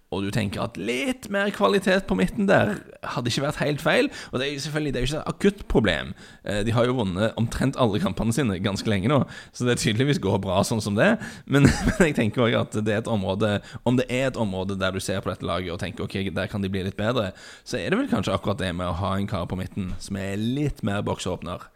og 0.08 0.24
du 0.24 0.30
tenker 0.32 0.62
at 0.64 0.78
litt 0.80 1.26
mer 1.32 1.50
kvalitet 1.52 2.06
på 2.08 2.16
midten 2.16 2.46
der 2.48 2.78
hadde 3.12 3.28
ikke 3.28 3.42
vært 3.44 3.60
helt 3.60 3.82
feil. 3.84 4.06
Og 4.32 4.40
det 4.40 4.46
er 4.46 4.54
jo 4.54 4.62
selvfølgelig 4.64 4.92
det 4.94 5.00
er 5.00 5.08
ikke 5.08 5.18
et 5.18 5.32
akutt 5.34 5.60
problem. 5.68 6.14
Eh, 6.48 6.62
de 6.64 6.72
har 6.72 6.88
jo 6.88 6.96
vunnet 6.96 7.36
omtrent 7.40 7.76
alle 7.76 8.00
kampene 8.00 8.32
sine 8.32 8.56
ganske 8.64 8.88
lenge 8.88 9.10
nå, 9.12 9.20
så 9.52 9.68
det 9.68 9.76
tydeligvis 9.82 10.22
går 10.24 10.40
bra 10.46 10.62
sånn 10.64 10.80
som 10.84 10.96
det. 10.96 11.10
Men, 11.44 11.68
men 11.90 12.08
jeg 12.08 12.16
tenker 12.16 12.46
òg 12.46 12.56
at 12.62 12.80
det 12.80 12.94
er 12.94 13.02
et 13.02 13.10
område 13.10 13.58
Om 13.88 13.98
det 14.00 14.06
er 14.08 14.30
et 14.30 14.40
område 14.40 14.78
der 14.80 14.96
du 14.96 15.00
ser 15.02 15.20
på 15.20 15.28
dette 15.32 15.46
laget 15.46 15.74
og 15.74 15.82
tenker 15.82 16.06
ok, 16.06 16.32
der 16.32 16.48
kan 16.48 16.64
de 16.64 16.72
bli 16.72 16.86
litt 16.86 16.96
bedre, 16.96 17.34
så 17.68 17.76
er 17.76 17.92
det 17.92 18.00
vel 18.00 18.08
kanskje 18.08 18.32
akkurat 18.32 18.62
det 18.62 18.72
med 18.76 18.88
å 18.88 18.96
ha 19.02 19.12
en 19.18 19.28
kar 19.28 19.44
på 19.50 19.58
midten 19.60 19.92
som 20.00 20.16
er 20.20 20.40
litt 20.40 20.80
mer 20.86 21.04
boksåpner. 21.04 21.68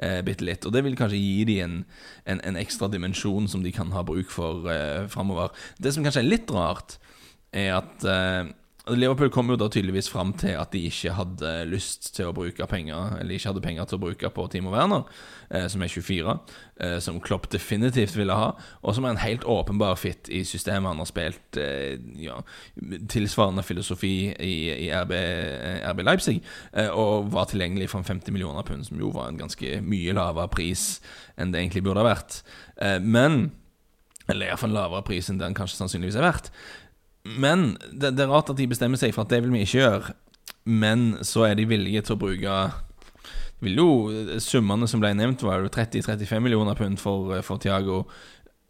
Eh, 0.00 0.20
bitte 0.24 0.46
litt. 0.46 0.64
Og 0.64 0.72
det 0.72 0.80
vil 0.86 0.96
kanskje 0.96 1.20
gi 1.20 1.44
dem 1.48 1.64
en, 1.64 1.74
en, 2.24 2.40
en, 2.48 2.58
ekstra 2.60 2.88
dimensjon 2.88 3.48
som 3.52 3.64
de 3.64 3.72
kan 3.74 3.92
ha 3.92 4.04
bruk 4.06 4.32
for 4.32 4.68
eh, 4.72 5.04
framover. 5.12 5.52
Det 5.76 5.92
som 5.92 6.06
kanskje 6.06 6.22
er 6.24 6.30
litt 6.30 6.52
rart, 6.54 6.96
er 7.52 7.74
at 7.80 8.06
eh, 8.08 8.48
Liverpool 8.88 9.28
kom 9.30 9.50
jo 9.52 9.58
da 9.60 9.68
tydeligvis 9.68 10.08
fram 10.08 10.32
til 10.40 10.54
at 10.56 10.72
de 10.72 10.80
ikke 10.88 11.12
hadde 11.12 11.50
lyst 11.68 12.14
til 12.16 12.30
å 12.30 12.34
bruke 12.34 12.64
penger 12.70 13.18
Eller 13.20 13.36
ikke 13.36 13.50
hadde 13.50 13.62
penger 13.64 13.88
til 13.90 13.98
å 13.98 14.02
bruke 14.06 14.30
på 14.32 14.46
Timo 14.52 14.72
Werner, 14.72 15.04
eh, 15.50 15.66
som 15.68 15.82
er 15.84 15.92
24. 15.92 16.34
Eh, 16.80 16.96
som 17.04 17.20
Klopp 17.20 17.50
definitivt 17.52 18.16
ville 18.16 18.34
ha, 18.34 18.54
og 18.80 18.96
som 18.96 19.04
er 19.04 19.14
en 19.14 19.20
helt 19.20 19.44
åpenbar 19.44 19.98
fit 20.00 20.30
i 20.32 20.42
systemet. 20.48 20.88
Han 20.88 21.02
har 21.02 21.10
spilt 21.10 21.60
eh, 21.60 22.00
ja, 22.24 22.40
tilsvarende 23.12 23.64
filosofi 23.66 24.32
i, 24.32 24.56
i 24.86 24.90
RB, 24.96 25.12
eh, 25.12 25.84
RB, 25.92 26.02
Leipzig, 26.08 26.40
eh, 26.72 26.88
og 26.88 27.30
var 27.34 27.50
tilgjengelig 27.52 27.90
for 27.92 28.06
50 28.06 28.32
millioner 28.32 28.64
pund, 28.66 28.88
som 28.88 29.00
jo 29.00 29.12
var 29.14 29.28
en 29.28 29.40
ganske 29.40 29.80
mye 29.84 30.16
lavere 30.16 30.48
pris 30.52 31.02
enn 31.36 31.52
det 31.52 31.60
egentlig 31.60 31.84
burde 31.84 32.00
ha 32.00 32.12
vært. 32.14 32.42
Eh, 32.80 32.98
men 33.00 33.50
Eller 34.30 34.46
iallfall 34.46 34.70
lavere 34.70 35.02
pris 35.02 35.26
enn 35.26 35.40
den 35.40 35.56
kanskje 35.58 35.80
sannsynligvis 35.80 36.14
er 36.14 36.22
verdt. 36.22 36.52
Men 37.24 37.74
det, 37.92 38.14
det, 38.16 38.24
er 38.24 38.32
rart 38.32 38.50
at 38.52 38.58
de 38.58 38.68
bestemmer 38.70 39.00
seg 39.00 39.14
for 39.14 39.26
at 39.26 39.32
det 39.32 39.42
vil 39.44 39.52
vi 39.54 39.64
ikke 39.66 39.82
gjøre. 39.82 40.14
Men 40.70 41.10
så 41.26 41.48
er 41.48 41.58
de 41.58 41.68
villige 41.68 42.04
til 42.06 42.16
å 42.16 42.20
bruke 42.20 42.60
vil 43.60 43.76
jo, 43.76 43.88
Summene 44.40 44.88
som 44.88 45.02
ble 45.02 45.12
nevnt, 45.12 45.42
var 45.44 45.60
jo 45.60 45.72
30-35 45.72 46.40
millioner 46.40 46.78
pund 46.78 46.96
for, 47.00 47.34
for 47.44 47.60
Tiago, 47.60 48.06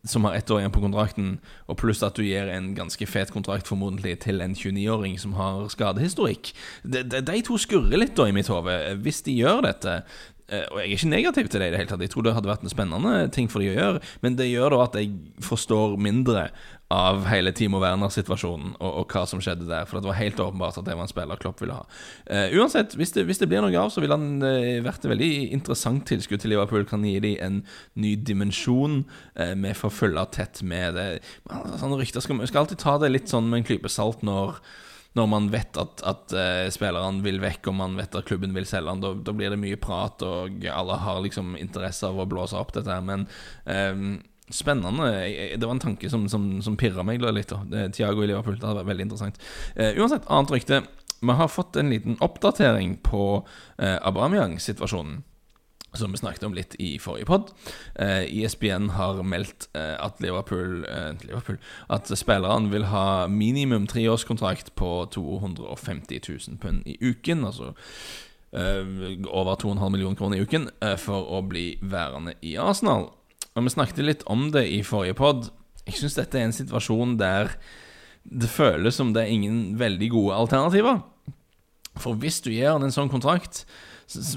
som 0.03 0.25
har 0.25 0.35
ett 0.35 0.51
år 0.51 0.63
igjen 0.63 0.73
på 0.75 0.83
kontrakten, 0.83 1.29
og 1.69 1.79
pluss 1.79 2.01
at 2.03 2.17
du 2.17 2.25
gir 2.25 2.49
en 2.51 2.73
ganske 2.75 3.07
fet 3.07 3.31
kontrakt 3.35 3.69
formodentlig 3.69 4.17
til 4.25 4.41
en 4.43 4.57
29-åring 4.57 5.19
som 5.21 5.37
har 5.39 5.69
skadehistorikk. 5.73 6.55
De, 6.83 7.05
de, 7.05 7.21
de 7.23 7.43
to 7.47 7.59
skurrer 7.61 8.01
litt 8.01 8.17
da 8.19 8.27
i 8.27 8.35
mitt 8.35 8.51
hode. 8.51 8.79
Hvis 9.05 9.23
de 9.29 9.37
gjør 9.37 9.63
dette, 9.69 10.01
og 10.51 10.81
jeg 10.81 10.89
er 10.89 10.97
ikke 10.97 11.13
negativ 11.13 11.49
til 11.49 11.63
det 11.63 11.71
i 11.71 11.73
det 11.75 11.81
hele 11.81 11.91
tatt. 11.93 12.03
Jeg 12.03 12.11
tror 12.11 12.27
det 12.27 12.35
hadde 12.35 12.51
vært 12.51 12.67
en 12.67 12.73
spennende 12.73 13.15
ting 13.35 13.47
for 13.51 13.63
de 13.63 13.71
å 13.71 13.77
gjøre. 13.77 14.05
Men 14.25 14.37
det 14.39 14.51
gjør 14.51 14.75
da 14.75 14.85
at 14.89 14.99
jeg 14.99 15.13
forstår 15.47 15.95
mindre 16.03 16.49
av 16.91 17.23
hele 17.31 17.53
Timo 17.55 17.79
Werner-situasjonen 17.79 18.73
og, 18.81 18.89
og, 18.89 19.13
hva 19.15 19.23
som 19.31 19.39
skjedde 19.43 19.69
der. 19.69 19.87
For 19.87 20.01
det 20.01 20.11
var 20.11 20.19
helt 20.19 20.43
åpenbart 20.43 20.81
at 20.81 20.89
det 20.89 20.97
var 20.99 21.07
en 21.07 21.13
spiller 21.13 21.39
Klopp 21.41 21.63
ville 21.63 21.77
ha. 21.77 21.85
Uh, 22.27 22.51
uansett, 22.59 22.97
hvis 22.99 23.15
det, 23.15 23.29
hvis 23.29 23.39
det, 23.39 23.47
blir 23.51 23.63
noe 23.63 23.77
av, 23.79 23.93
så 23.95 24.03
vil 24.03 24.11
han 24.11 24.43
uh, 24.43 24.81
vært 24.83 25.07
et 25.07 25.13
veldig 25.13 25.31
interessant 25.55 26.03
tilskudd 26.11 26.43
til 26.43 26.55
Liverpool. 26.57 26.89
Kan 26.91 27.07
gi 27.07 27.17
dem 27.23 27.39
en 27.47 27.63
ny 27.95 28.17
dimensjon. 28.19 29.05
Uh, 29.39 29.55
vi 29.55 29.75
får 29.79 30.19
tett 30.35 30.65
med 30.67 30.99
det. 30.99 31.09
Sånne 31.79 32.01
rykter 32.01 32.27
skal, 32.27 32.43
skal 32.51 32.65
alltid 32.65 32.83
ta 32.83 32.99
det 32.99 33.15
litt 33.15 33.31
sånn 33.31 33.47
med 33.47 33.63
en 33.63 33.71
klype 33.71 33.93
salt 33.93 34.27
når 34.27 34.59
når 35.19 35.27
man 35.27 35.49
vet 35.51 35.79
at, 35.81 36.03
at 36.07 36.35
uh, 36.37 36.67
spillerne 36.71 37.25
vil 37.25 37.41
vekk, 37.43 37.71
og 37.71 37.79
man 37.81 37.97
vet 37.99 38.15
at 38.15 38.27
klubben 38.29 38.55
vil 38.55 38.69
selge 38.69 38.93
han, 38.93 39.03
da, 39.03 39.35
blir 39.35 39.51
det 39.51 39.59
mye 39.61 39.79
prat, 39.81 40.23
og 40.23 40.67
alle 40.71 40.99
har 41.03 41.23
liksom 41.25 41.57
interesse 41.59 42.07
av 42.07 42.21
å 42.21 42.29
blåse 42.31 42.59
opp 42.59 42.75
dette 42.77 42.93
her. 42.93 43.03
Men 43.05 43.27
um, 43.67 44.21
spennende. 44.51 45.11
Det 45.57 45.67
var 45.67 45.77
en 45.77 45.83
tanke 45.83 46.11
som, 46.11 46.29
som, 46.31 46.47
som 46.63 46.79
pirra 46.79 47.05
meg 47.07 47.23
litt. 47.23 47.53
Tiago 47.95 48.23
i 48.23 48.31
Liverpool, 48.31 48.59
det 48.59 48.67
hadde 48.67 48.83
vært 48.83 48.93
veldig 48.93 49.09
interessant. 49.09 49.43
Uh, 49.75 49.93
uansett, 49.99 50.29
annet 50.31 50.55
rykte. 50.55 50.83
Vi 51.21 51.37
har 51.37 51.51
fått 51.53 51.77
en 51.77 51.91
liten 51.93 52.17
oppdatering 52.25 52.97
på 53.05 53.25
uh, 53.43 53.99
Abrahamiang-situasjonen 53.99 55.21
som 55.93 56.13
vi 56.13 56.21
snakket 56.21 56.45
om 56.47 56.55
litt 56.55 56.77
i 56.79 56.99
forrige 57.03 57.27
pod. 57.27 57.51
Eh, 57.99 58.23
ISBN 58.31 58.93
har 58.95 59.23
meldt 59.27 59.69
eh, 59.75 59.97
at 59.99 60.21
Liverpool, 60.23 60.85
eh, 60.87 61.13
Liverpool 61.27 61.59
At 61.91 62.11
spillerne 62.15 62.71
vil 62.71 62.87
ha 62.93 63.27
minimum 63.27 63.89
treårskontrakt 63.91 64.75
på 64.79 64.91
250 65.11 66.21
000 66.29 66.61
pund 66.63 66.87
i 66.87 66.97
uken. 67.01 67.45
Altså 67.45 67.73
eh, 68.53 68.87
over 69.27 69.59
2,5 69.59 69.91
millioner 69.91 70.19
kroner 70.19 70.39
i 70.39 70.47
uken 70.47 70.71
eh, 70.81 70.97
for 71.01 71.27
å 71.27 71.43
bli 71.43 71.75
værende 71.83 72.37
i 72.43 72.57
Arsenal. 72.57 73.11
Og 73.57 73.67
Vi 73.67 73.75
snakket 73.75 74.05
litt 74.07 74.27
om 74.31 74.51
det 74.55 74.69
i 74.71 74.83
forrige 74.87 75.19
pod. 75.19 75.51
Jeg 75.87 75.99
syns 75.99 76.19
dette 76.21 76.39
er 76.39 76.47
en 76.47 76.55
situasjon 76.55 77.19
der 77.19 77.57
det 78.31 78.51
føles 78.53 78.95
som 78.95 79.15
det 79.15 79.25
er 79.25 79.33
ingen 79.33 79.79
veldig 79.81 80.11
gode 80.13 80.37
alternativer. 80.37 81.01
For 81.99 82.15
hvis 82.21 82.39
du 82.45 82.53
gir 82.53 82.71
han 82.71 82.85
en 82.87 82.95
sånn 82.95 83.11
kontrakt 83.11 83.65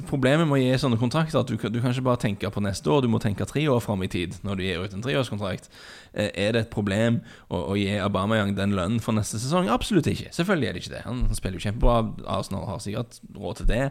Problemet 0.06 0.46
med 0.46 0.60
å 0.60 0.62
gi 0.62 0.74
sånne 0.78 1.00
kontrakter 1.02 1.40
at 1.40 1.50
du, 1.50 1.56
du, 1.58 1.80
kan 1.82 1.90
ikke 1.90 2.06
bare 2.06 2.22
tenke 2.22 2.50
på 2.54 2.62
neste 2.62 2.92
år, 2.94 3.02
du 3.02 3.10
må 3.10 3.18
tenke 3.22 3.48
tre 3.50 3.64
år 3.72 3.80
fram 3.82 4.04
i 4.06 4.10
tid 4.12 4.36
når 4.46 4.60
du 4.60 4.64
gir 4.68 4.84
ut 4.84 4.94
en 4.94 5.02
treårskontrakt. 5.02 5.70
Eh, 6.14 6.30
er 6.30 6.54
det 6.54 6.62
et 6.66 6.74
problem 6.74 7.22
å, 7.48 7.64
å 7.74 7.78
gi 7.80 7.88
Aubameyang 7.98 8.54
den 8.58 8.76
lønnen 8.78 9.02
for 9.02 9.18
neste 9.18 9.42
sesong? 9.42 9.72
Absolutt 9.74 10.12
ikke. 10.12 10.30
Selvfølgelig 10.36 10.70
er 10.70 10.78
det 10.78 10.84
ikke 10.84 10.94
det. 10.94 11.04
Han, 11.08 11.26
spiller 11.34 11.58
jo 11.58 11.66
kjempebra. 11.66 11.98
Arsenal 12.36 12.68
har 12.70 12.84
sikkert 12.86 13.18
råd 13.34 13.64
til 13.64 13.72
det. 13.74 13.84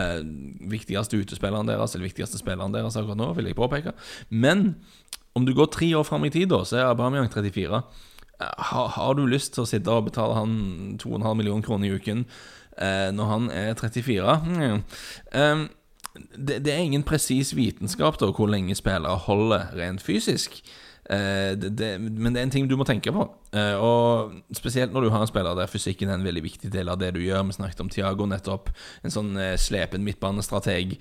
Eh, 0.00 0.18
viktigste 0.72 1.20
utespilleren 1.20 1.68
deres, 1.68 1.92
eller 1.92 2.08
viktigste 2.08 2.40
spilleren 2.40 2.72
deres 2.72 2.96
akkurat 2.96 3.20
nå, 3.20 3.32
vil 3.36 3.52
jeg 3.52 3.58
påpeke. 3.58 3.92
Men 4.32 4.70
om 5.36 5.44
du 5.44 5.52
går 5.54 5.68
tre 5.76 5.92
år 5.98 6.08
fram 6.08 6.24
i 6.24 6.32
tid, 6.32 6.48
da, 6.54 6.64
så 6.64 6.80
er 6.80 6.88
Aubameyang 6.88 7.28
34. 7.28 7.84
Eh, 8.40 8.54
har, 8.72 8.94
har 8.96 9.18
du 9.18 9.26
lyst 9.28 9.58
til 9.58 9.66
å 9.66 9.68
sitte 9.68 9.92
og 9.92 10.08
betale 10.08 10.40
han 10.40 10.96
2,5 11.04 11.28
millioner 11.36 11.68
kroner 11.68 11.90
i 11.90 12.00
uken? 12.00 12.24
Eh, 12.82 13.08
når 13.14 13.32
han 13.32 13.50
er 13.50 13.74
34. 13.74 14.38
Mm. 14.46 15.68
Det, 16.34 16.66
er 16.66 16.82
ingen 16.82 17.04
presis 17.06 17.52
vitenskap 17.54 18.16
da 18.18 18.30
hvor 18.34 18.48
lenge 18.50 18.74
spillere 18.74 19.20
holder 19.28 19.70
rent 19.78 20.02
fysisk. 20.02 20.62
Eh, 21.08 21.56
det, 21.56 21.70
det, 21.78 22.00
men 22.00 22.34
det 22.34 22.40
er 22.40 22.46
en 22.46 22.52
ting 22.52 22.66
du 22.68 22.76
må 22.76 22.84
tenke 22.84 23.12
på. 23.14 23.24
Eh, 23.56 23.80
og 23.80 24.34
Spesielt 24.56 24.92
når 24.92 25.06
du 25.06 25.10
har 25.14 25.22
en 25.24 25.30
spiller 25.30 25.56
der 25.56 25.70
fysikken 25.70 26.10
er 26.10 26.18
en 26.18 26.26
veldig 26.26 26.42
viktig 26.44 26.70
del 26.72 26.90
av 26.92 26.98
det 27.00 27.14
du 27.16 27.20
gjør. 27.22 27.46
Vi 27.48 27.56
snakket 27.56 27.80
om 27.80 27.90
Tiago 27.92 28.26
nettopp. 28.28 28.68
En 29.06 29.14
sånn 29.14 29.32
eh, 29.40 29.54
slepen 29.60 30.04
midtbanestrateg 30.04 30.96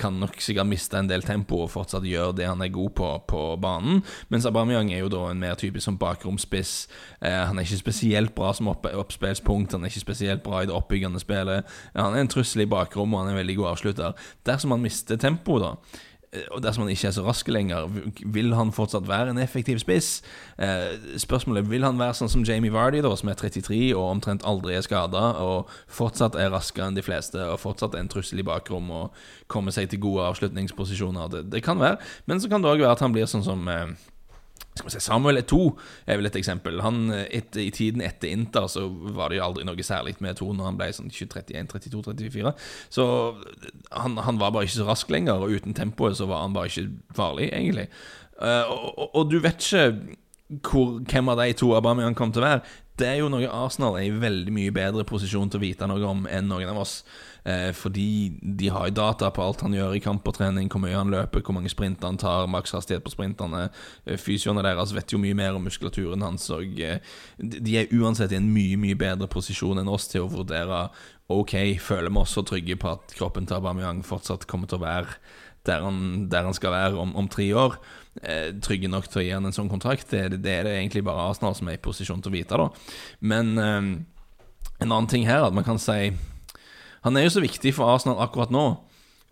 kan 0.00 0.16
nok 0.20 0.38
sikkert 0.42 0.68
miste 0.68 0.98
en 0.98 1.08
del 1.08 1.24
tempo 1.24 1.62
og 1.64 1.70
fortsatt 1.72 2.04
gjøre 2.06 2.36
det 2.38 2.48
han 2.48 2.62
er 2.64 2.72
god 2.72 2.92
på 2.96 3.10
på 3.30 3.42
banen. 3.60 4.02
Mens 4.32 4.46
Aubameyang 4.48 4.90
er 4.92 5.02
jo 5.04 5.10
da 5.12 5.22
en 5.30 5.40
mer 5.40 5.56
typisk 5.58 5.86
som 5.86 5.98
bakromspiss. 6.00 6.88
Han 7.20 7.58
er 7.58 7.66
ikke 7.66 7.80
spesielt 7.80 8.34
bra 8.36 8.52
som 8.56 8.70
opp 8.72 8.86
oppspillspunkt, 8.86 9.72
han 9.74 9.84
er 9.84 9.92
ikke 9.92 10.04
spesielt 10.04 10.42
bra 10.44 10.62
i 10.62 10.68
det 10.68 10.74
oppbyggende 10.76 11.20
spillet. 11.22 11.66
Han 11.94 12.14
er 12.14 12.24
en 12.24 12.32
trussel 12.32 12.64
i 12.64 12.70
bakrom, 12.70 13.14
og 13.14 13.22
han 13.22 13.30
er 13.30 13.36
en 13.36 13.40
veldig 13.42 13.56
god 13.60 13.70
avslutter. 13.74 14.28
Dersom 14.46 14.74
han 14.74 14.84
mister 14.84 15.20
tempo, 15.20 15.58
da 15.62 15.74
og 16.50 16.62
dersom 16.62 16.84
han 16.84 16.92
ikke 16.92 17.08
er 17.08 17.14
så 17.16 17.24
rask 17.26 17.48
lenger, 17.48 17.86
vil 18.34 18.54
han 18.56 18.72
fortsatt 18.74 19.06
være 19.08 19.32
en 19.32 19.40
effektiv 19.42 19.78
spiss? 19.82 20.22
Eh, 20.58 20.96
spørsmålet 21.22 21.68
vil 21.70 21.86
han 21.86 22.00
være 22.00 22.16
sånn 22.18 22.32
som 22.32 22.44
Jamie 22.46 22.72
Vardy, 22.74 23.02
da, 23.04 23.12
som 23.16 23.30
er 23.30 23.38
33 23.38 23.78
og 23.96 24.04
omtrent 24.08 24.46
aldri 24.48 24.76
er 24.76 24.84
skada, 24.86 25.28
og 25.42 25.70
fortsatt 25.92 26.38
er 26.40 26.52
raskere 26.54 26.90
enn 26.90 26.98
de 26.98 27.04
fleste, 27.06 27.40
og 27.40 27.60
fortsatt 27.62 27.96
er 27.96 28.04
en 28.04 28.12
trussel 28.12 28.42
i 28.42 28.46
bakrom 28.46 28.90
og 28.90 29.22
kommer 29.52 29.74
seg 29.74 29.90
til 29.92 30.02
gode 30.02 30.26
avslutningsposisjoner? 30.32 31.32
Det, 31.32 31.46
det 31.54 31.64
kan 31.66 31.80
være, 31.82 32.00
men 32.26 32.42
så 32.42 32.50
kan 32.52 32.64
det 32.64 32.72
òg 32.72 32.84
være 32.84 32.98
at 32.98 33.06
han 33.06 33.16
blir 33.16 33.30
sånn 33.30 33.46
som 33.46 33.66
eh, 33.72 33.96
Samuel 34.84 35.40
Eto 35.40 35.60
er 36.04 36.18
vel 36.20 36.28
et 36.28 36.36
eksempel. 36.36 36.82
Han, 36.84 37.08
et, 37.10 37.56
I 37.56 37.70
tiden 37.74 38.02
etter 38.04 38.28
Inter 38.28 38.68
så 38.70 38.84
var 39.16 39.32
det 39.32 39.38
jo 39.38 39.46
aldri 39.46 39.64
noe 39.66 39.86
særlig 39.86 40.16
med 40.20 40.34
Eto 40.34 40.50
når 40.52 40.70
han 40.70 40.78
ble 40.80 40.90
sånn 40.96 41.10
31, 41.10 41.70
32, 41.72 42.02
34. 42.04 42.52
Så 42.92 43.06
han, 43.90 44.18
han, 44.20 44.40
var 44.42 44.52
bare 44.54 44.68
ikke 44.68 44.78
så 44.78 44.88
rask 44.88 45.10
lenger, 45.12 45.40
og 45.40 45.56
uten 45.56 45.76
tempoet 45.76 46.18
så 46.20 46.28
var 46.30 46.44
han 46.44 46.56
bare 46.56 46.70
ikke 46.70 47.16
farlig, 47.16 47.50
egentlig. 47.52 47.88
Uh, 48.36 48.68
og, 48.68 48.88
og, 48.92 49.06
og, 49.08 49.30
du 49.32 49.38
vet 49.40 49.64
ikke 49.64 49.86
hvor, 50.68 50.98
hvem 51.08 51.32
av 51.32 51.40
de 51.40 51.54
to 51.56 51.72
Aubameyang 51.74 52.16
kom 52.18 52.34
til 52.34 52.44
å 52.44 52.50
være. 52.50 52.74
Det 52.96 53.08
er 53.08 53.18
jo 53.20 53.30
noe 53.32 53.48
Arsenal 53.52 53.98
er 53.98 54.06
i 54.08 54.18
veldig 54.20 54.52
mye 54.56 54.72
bedre 54.76 55.04
posisjon 55.08 55.50
til 55.52 55.60
å 55.60 55.64
vite 55.64 55.88
noe 55.88 56.04
om 56.08 56.28
enn 56.30 56.48
noen 56.48 56.70
av 56.72 56.84
oss. 56.84 57.00
Eh, 57.46 57.70
fordi 57.78 58.32
de 58.42 58.68
har 58.74 58.88
jo 58.88 58.96
data 58.96 59.28
på 59.30 59.42
alt 59.44 59.60
han 59.62 59.74
gjør 59.76 59.94
i 59.94 60.02
kamp 60.02 60.26
og 60.26 60.34
trening, 60.34 60.66
hvor 60.72 60.82
mye 60.82 60.96
han 60.98 61.12
løper, 61.14 61.44
hvor 61.46 61.54
mange 61.54 61.70
sprinter 61.70 62.10
han 62.10 62.18
tar, 62.18 62.48
makshastighet 62.50 63.04
på 63.06 63.12
sprintene. 63.14 63.68
Eh, 64.02 64.18
fysioene 64.18 64.64
deres 64.66 64.94
vet 64.96 65.14
jo 65.14 65.20
mye 65.22 65.36
mer 65.38 65.54
om 65.54 65.62
muskulaturen 65.68 66.24
hans, 66.26 66.48
og 66.50 66.80
eh, 66.82 66.98
de 67.38 67.78
er 67.78 67.92
uansett 67.94 68.34
i 68.34 68.40
en 68.40 68.50
mye, 68.50 68.78
mye 68.82 68.98
bedre 68.98 69.30
posisjon 69.30 69.78
enn 69.78 69.92
oss 69.92 70.10
til 70.10 70.26
å 70.26 70.32
vurdere 70.32 70.88
Ok, 71.26 71.56
føler 71.82 72.12
vi 72.14 72.20
oss 72.20 72.36
så 72.36 72.44
trygge 72.46 72.76
på 72.78 72.86
at 72.86 73.14
kroppen 73.18 73.48
til 73.50 73.56
Aubameyang 73.56 74.04
fortsatt 74.06 74.44
kommer 74.46 74.70
til 74.70 74.78
å 74.78 74.84
være 74.84 75.16
der 75.66 75.82
han, 75.82 76.28
der 76.30 76.46
han 76.46 76.54
skal 76.54 76.70
være 76.70 77.00
om, 77.02 77.16
om 77.18 77.26
tre 77.28 77.48
år. 77.58 77.74
Eh, 78.22 78.52
trygge 78.62 78.90
nok 78.90 79.08
til 79.10 79.20
å 79.20 79.24
gi 79.24 79.32
han 79.34 79.48
en 79.48 79.54
sånn 79.54 79.70
kontrakt. 79.70 80.06
Det, 80.12 80.38
det, 80.38 80.52
er 80.52 80.68
det 80.68 80.76
egentlig 80.76 81.02
bare 81.06 81.26
Arsenal 81.30 81.56
som 81.58 81.66
er 81.66 81.80
i 81.80 81.82
posisjon 81.82 82.22
til 82.22 82.30
å 82.30 82.36
vite, 82.36 82.60
da. 82.60 82.68
Men 83.26 83.52
eh, 83.58 83.90
en 84.78 84.92
annen 84.92 85.10
ting 85.10 85.26
her, 85.26 85.48
at 85.48 85.56
man 85.56 85.66
kan 85.66 85.82
si 85.82 86.14
han 87.06 87.16
er 87.16 87.28
jo 87.28 87.36
så 87.36 87.44
viktig 87.44 87.70
for 87.76 87.92
Arsenal 87.92 88.18
akkurat 88.24 88.50
nå. 88.50 88.66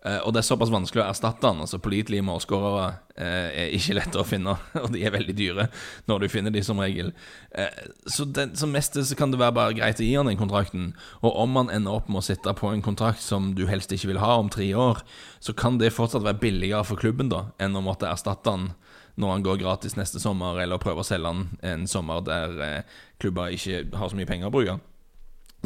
Uh, 0.05 0.19
og 0.21 0.35
det 0.35 0.43
er 0.43 0.45
såpass 0.45 0.69
vanskelig 0.69 1.01
å 1.01 1.07
erstatte 1.09 1.49
han. 1.49 1.63
Altså 1.63 1.79
Pålitelige 1.81 2.23
målskårere 2.23 2.83
uh, 3.17 3.47
er 3.57 3.73
ikke 3.73 3.97
lette 3.97 4.19
å 4.21 4.27
finne, 4.27 4.53
og 4.83 4.91
de 4.93 5.01
er 5.01 5.13
veldig 5.15 5.33
dyre 5.35 5.65
når 6.05 6.21
du 6.21 6.27
finner 6.29 6.53
de 6.53 6.61
som 6.65 6.79
regel. 6.79 7.09
Uh, 7.49 7.73
så 8.05 8.27
det, 8.29 8.51
som 8.59 8.71
mest 8.71 8.95
kan 9.17 9.33
det 9.33 9.41
være 9.41 9.57
bare 9.57 9.75
greit 9.79 9.99
å 9.99 10.05
gi 10.05 10.13
han 10.13 10.29
den 10.29 10.39
kontrakten. 10.39 10.91
Og 11.25 11.41
om 11.41 11.57
han 11.57 11.73
ender 11.73 11.97
opp 11.97 12.11
med 12.11 12.21
å 12.21 12.27
sitte 12.29 12.53
på 12.53 12.69
en 12.69 12.85
kontrakt 12.85 13.23
som 13.25 13.55
du 13.57 13.65
helst 13.71 13.95
ikke 13.97 14.13
vil 14.13 14.21
ha 14.21 14.35
om 14.37 14.53
tre 14.53 14.69
år, 14.77 15.01
så 15.41 15.57
kan 15.57 15.81
det 15.81 15.95
fortsatt 15.95 16.25
være 16.27 16.43
billigere 16.43 16.85
for 16.85 17.01
klubben 17.01 17.33
da 17.33 17.47
enn 17.57 17.75
å 17.75 17.83
måtte 17.85 18.11
erstatte 18.11 18.53
han 18.53 18.75
når 19.17 19.31
han 19.31 19.43
går 19.47 19.61
gratis 19.63 19.95
neste 19.95 20.19
sommer, 20.19 20.59
eller 20.59 20.79
prøve 20.83 21.01
å 21.01 21.07
selge 21.07 21.31
han 21.31 21.45
en 21.65 21.85
sommer 21.87 22.19
der 22.27 22.83
klubber 23.23 23.53
ikke 23.55 23.85
har 23.95 24.11
så 24.11 24.19
mye 24.19 24.27
penger 24.27 24.51
å 24.51 24.53
bruke. 24.53 24.75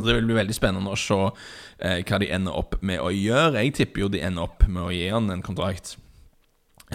Det 0.05 0.15
vil 0.17 0.29
bli 0.29 0.37
veldig 0.37 0.55
spennende 0.55 0.93
å 0.93 0.99
se 0.99 1.19
eh, 1.19 2.01
hva 2.03 2.19
de 2.21 2.31
ender 2.35 2.55
opp 2.55 2.79
med 2.81 3.01
å 3.03 3.11
gjøre. 3.13 3.59
Jeg 3.63 3.75
tipper 3.79 4.05
jo 4.05 4.11
de 4.13 4.23
ender 4.25 4.47
opp 4.47 4.65
med 4.67 4.83
å 4.85 4.93
gi 4.93 5.07
han 5.11 5.29
en 5.33 5.45
kontrakt, 5.45 5.95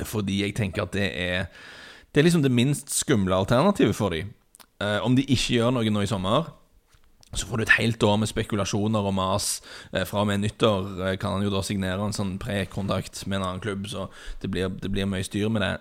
fordi 0.08 0.40
jeg 0.42 0.56
tenker 0.58 0.87
at 0.87 0.96
det 0.96 1.11
er 1.12 1.49
Det 2.14 2.20
er 2.20 2.28
liksom 2.28 2.42
det 2.44 2.50
minst 2.54 2.92
skumle 2.94 3.34
alternativet 3.34 3.96
for 3.99 4.14
dem. 4.14 4.28
Eh, 4.80 5.00
om 5.02 5.16
de 5.16 5.25
ikke 5.26 5.56
gjør 5.56 5.73
noe 5.75 5.90
nå 5.90 6.04
i 6.04 6.06
sommer, 6.06 6.46
så 7.34 7.49
får 7.49 7.58
du 7.58 7.64
et 7.64 7.76
helt 7.80 8.02
år 8.06 8.16
med 8.23 8.30
spekulasjoner 8.30 9.06
og 9.08 9.14
mas. 9.16 9.61
Eh, 9.92 10.04
fra 10.06 10.23
og 10.23 10.28
med 10.30 10.44
nyttår 10.44 10.90
eh, 11.08 11.16
kan 11.18 11.37
han 11.37 11.42
jo 11.46 11.50
da 11.50 11.62
signere 11.66 12.06
en 12.06 12.14
sånn 12.14 12.37
prekontrakt 12.42 13.25
med 13.26 13.40
en 13.40 13.46
annen 13.49 13.64
klubb, 13.64 13.88
så 13.90 14.08
det 14.42 14.50
blir, 14.54 14.70
det 14.70 14.90
blir 14.94 15.11
mye 15.11 15.26
styr 15.26 15.50
med 15.50 15.64
det. 15.64 15.75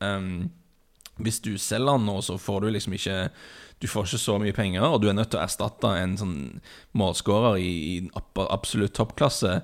Um, 0.00 0.50
hvis 1.22 1.40
du 1.44 1.54
selger 1.60 1.98
den 1.98 2.08
nå, 2.08 2.18
så 2.24 2.38
får 2.40 2.64
du 2.64 2.72
liksom 2.74 2.96
ikke 2.96 3.18
du 3.82 3.88
får 3.90 4.06
ikke 4.06 4.22
så 4.22 4.36
mye 4.40 4.54
penger, 4.56 4.84
og 4.86 5.02
du 5.02 5.08
er 5.10 5.16
nødt 5.18 5.32
til 5.34 5.40
å 5.40 5.44
erstatte 5.44 5.90
en 5.98 6.14
sånn 6.16 6.36
målskårer 6.96 7.58
i, 7.60 7.72
i 7.90 7.96
absolutt 8.46 8.94
toppklasse. 8.96 9.58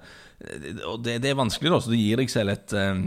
Og 0.90 1.00
det, 1.04 1.21
det, 1.25 1.30
er 1.30 1.38
vanskelig, 1.38 1.71
da, 1.73 1.78
så 1.80 1.92
det 1.92 2.00
gir 2.02 2.21
deg 2.21 2.33
selv 2.33 2.52
et 2.52 2.75
eh, 2.76 3.04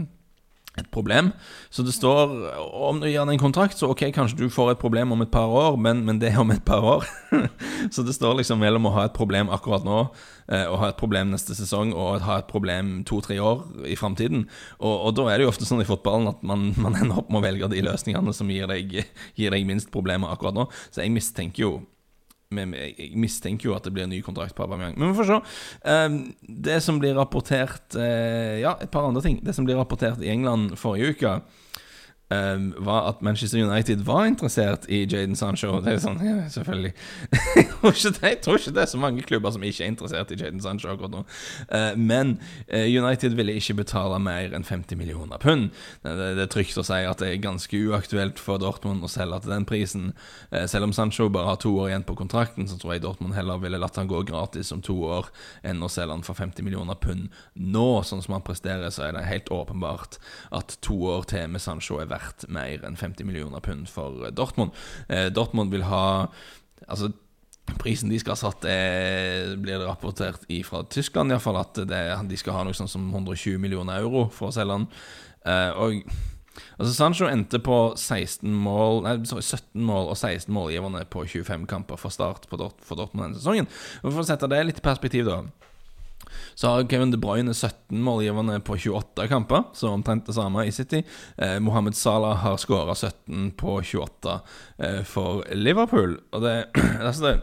et 0.76 0.90
problem. 0.90 1.30
Så 1.70 1.82
det 1.82 1.94
står 1.94 2.32
Om 2.74 3.00
du 3.00 3.06
gir 3.08 3.20
han 3.20 3.30
en 3.30 3.38
kontrakt, 3.38 3.78
så 3.78 3.92
ok, 3.92 4.08
kanskje 4.14 4.38
du 4.42 4.50
får 4.50 4.72
et 4.72 4.80
problem 4.80 5.12
om 5.14 5.22
et 5.22 5.30
par 5.30 5.46
år, 5.46 5.76
men, 5.78 6.02
men 6.04 6.18
det 6.18 6.32
er 6.32 6.40
om 6.42 6.50
et 6.50 6.64
par 6.64 6.82
år. 6.82 7.06
så 7.94 8.02
det 8.02 8.16
står 8.16 8.40
liksom 8.40 8.58
mellom 8.62 8.88
å 8.88 8.94
ha 8.96 9.06
et 9.06 9.14
problem 9.14 9.52
akkurat 9.54 9.86
nå, 9.86 10.00
eh, 10.48 10.66
og 10.66 10.80
ha 10.82 10.90
et 10.90 10.98
problem 10.98 11.30
neste 11.30 11.54
sesong, 11.54 11.94
og 11.94 12.26
ha 12.26 12.40
et 12.42 12.50
problem 12.50 13.04
to-tre 13.06 13.38
år 13.38 13.62
i 13.86 13.96
framtiden. 13.98 14.48
Og, 14.80 14.94
og, 14.94 15.10
da 15.18 15.30
er 15.30 15.38
det 15.38 15.46
jo 15.46 15.54
ofte 15.54 15.68
sånn 15.68 15.84
i 15.84 15.88
fotballen 15.88 16.32
at 16.32 16.42
man, 16.42 16.72
man 16.80 16.98
ender 16.98 17.22
opp 17.22 17.30
med 17.30 17.42
å 17.42 17.46
velge 17.46 17.70
de 17.70 17.84
løsningene 17.86 18.34
som 18.34 18.50
gir 18.50 18.70
deg, 18.70 18.98
gir 19.38 19.54
deg 19.54 19.68
minst 19.68 19.94
problemer 19.94 20.34
akkurat 20.34 20.58
nå. 20.58 20.68
Så 20.90 21.04
jeg 21.04 21.14
mistenker 21.14 21.68
jo 21.68 21.74
jeg 22.58 23.10
mistenker 23.18 23.70
jo 23.70 23.76
at 23.76 23.86
det 23.86 23.92
blir 23.94 24.06
en 24.06 24.14
ny 24.14 24.20
kontrakt 24.24 24.56
på 24.56 24.64
Aubameyang. 24.66 24.96
Men 24.98 25.12
vi 25.12 25.18
får 25.18 25.30
se. 25.30 25.40
Ehm, 25.90 26.18
det 26.66 26.80
som 26.84 27.00
blir 27.02 27.16
rapportert 27.18 27.96
eh, 27.98 28.60
Ja, 28.62 28.76
et 28.80 28.90
par 28.90 29.06
andre 29.08 29.22
ting. 29.24 29.40
Det 29.44 29.54
som 29.56 29.66
blir 29.66 29.78
rapportert 29.80 30.22
i 30.22 30.30
England 30.32 30.76
forrige 30.78 31.14
uke 31.14 31.36
um, 32.34 32.70
var 32.86 33.08
at 33.12 33.22
Manchester 33.22 33.62
United 33.62 34.04
var 34.06 34.26
interessert 34.26 34.88
i 34.88 35.04
Jaden 35.04 35.36
Sancho. 35.38 35.78
Det 35.84 35.94
er 35.94 36.02
sånn, 36.02 36.20
ja, 36.28 36.36
selvfølgelig 36.52 36.94
jeg, 37.34 38.38
tror 38.42 38.58
ikke 38.58 38.72
det, 38.74 38.82
er 38.82 38.90
så 38.90 38.98
mange 39.00 39.22
klubber 39.22 39.52
som 39.54 39.62
ikke 39.64 39.84
er 39.84 39.90
interessert 39.92 40.32
i 40.32 40.38
Jaden 40.38 40.62
Sancho 40.62 40.90
akkurat 40.92 41.12
nå. 41.12 41.22
Uh, 41.68 41.92
men 41.98 42.36
uh, 42.72 42.84
United 42.84 43.36
ville 43.38 43.54
ikke 43.58 43.76
betale 43.82 44.18
mer 44.22 44.54
enn 44.56 44.66
50 44.66 44.98
millioner 45.00 45.40
pund. 45.42 45.70
Det, 46.02 46.14
det, 46.18 46.30
det, 46.38 46.46
er 46.46 46.52
trygt 46.52 46.78
å 46.80 46.86
si 46.86 47.00
at 47.06 47.22
det 47.22 47.30
er 47.30 47.42
ganske 47.44 47.80
uaktuelt 47.88 48.40
for 48.42 48.62
Dortmund 48.62 49.04
å 49.04 49.10
selge 49.10 49.42
til 49.44 49.54
den 49.54 49.68
prisen. 49.68 50.12
Uh, 50.52 50.64
selv 50.70 50.88
om 50.88 50.94
Sancho 50.96 51.28
bare 51.32 51.52
har 51.52 51.60
to 51.62 51.74
år 51.78 51.92
igjen 51.92 52.06
på 52.06 52.18
kontrakten, 52.18 52.68
så 52.70 52.78
tror 52.80 52.96
jeg 52.96 53.04
Dortmund 53.04 53.36
heller 53.38 53.60
ville 53.62 53.80
latt 53.80 53.98
han 54.00 54.10
gå 54.10 54.24
gratis 54.28 54.72
om 54.74 54.82
to 54.84 54.96
år 55.08 55.30
enn 55.66 55.82
å 55.84 55.90
selge 55.92 56.16
han 56.16 56.26
for 56.26 56.38
50 56.38 56.66
millioner 56.66 56.98
pund 57.00 57.30
nå. 57.54 57.88
Sånn 58.04 58.22
som 58.24 58.38
han 58.38 58.46
presterer, 58.46 58.90
så 58.94 59.08
er 59.08 59.16
det 59.16 59.26
helt 59.28 59.52
åpenbart 59.54 60.18
at 60.54 60.78
to 60.84 60.96
år 61.14 61.28
til 61.30 61.48
med 61.50 61.62
Sancho 61.62 62.00
er 62.02 62.10
verdt 62.10 62.23
verdt 62.24 62.48
mer 62.52 62.84
enn 62.86 62.98
50 62.98 63.28
millioner 63.28 63.62
pund 63.64 63.90
for 63.90 64.24
Dortmund. 64.34 64.74
Eh, 65.08 65.28
Dortmund 65.32 65.74
vil 65.74 65.86
ha 65.90 66.04
Altså 66.84 67.08
Prisen 67.80 68.10
de 68.12 68.18
skal 68.20 68.34
ha 68.34 68.36
satt, 68.36 68.66
er, 68.68 69.54
blir 69.56 69.78
det 69.80 69.86
rapportert 69.88 70.42
fra 70.68 70.82
Tyskland 70.92 71.32
iallfall, 71.32 71.56
at 71.56 71.78
det, 71.88 72.00
de 72.28 72.36
skal 72.36 72.58
ha 72.58 72.64
noe 72.66 72.76
sånn 72.76 72.90
som 72.92 73.06
120 73.08 73.56
millioner 73.56 74.02
euro 74.04 74.26
for 74.28 74.50
å 74.50 74.52
selge 74.52 74.76
den. 74.76 74.84
Eh, 75.48 75.70
og 75.72 76.04
altså 76.76 76.92
Sancho 76.92 77.30
endte 77.30 77.62
på 77.64 77.78
16 77.96 78.52
mål 78.52 79.00
Nei, 79.06 79.14
sorry, 79.28 79.46
17 79.48 79.80
mål 79.80 80.12
og 80.12 80.18
16 80.20 80.52
målgivende 80.52 81.06
på 81.08 81.24
25 81.24 81.64
kamper 81.70 82.00
for 82.00 82.12
start 82.12 82.44
for, 82.50 82.60
Dort, 82.60 82.84
for 82.84 83.00
Dortmund 83.00 83.30
denne 83.30 83.40
sesongen. 83.40 83.70
Og 84.02 84.10
For 84.10 84.20
å 84.20 84.28
sette 84.28 84.50
det 84.52 84.60
litt 84.68 84.84
i 84.84 84.84
perspektiv, 84.84 85.32
da 85.32 85.40
Så 86.54 86.70
har 86.70 86.88
Kevin 86.90 87.12
De 87.14 87.20
Bruyne 87.20 87.54
17 87.54 88.02
målgivende 88.04 88.60
på 88.64 88.76
28 88.76 89.28
kamper, 89.28 89.62
så 89.74 89.92
omtrent 89.94 90.26
det 90.26 90.36
samme 90.36 90.66
i 90.66 90.74
City. 90.74 91.02
Eh, 91.38 91.58
Mohammed 91.60 91.96
Salah 91.96 92.36
har 92.44 92.56
skåra 92.56 92.94
17 92.94 93.50
på 93.58 93.80
28 93.82 94.38
eh, 94.78 95.02
for 95.04 95.44
Liverpool. 95.52 96.18
Og 96.32 96.42
det, 96.42 96.56
altså 97.00 97.26
det 97.26 97.36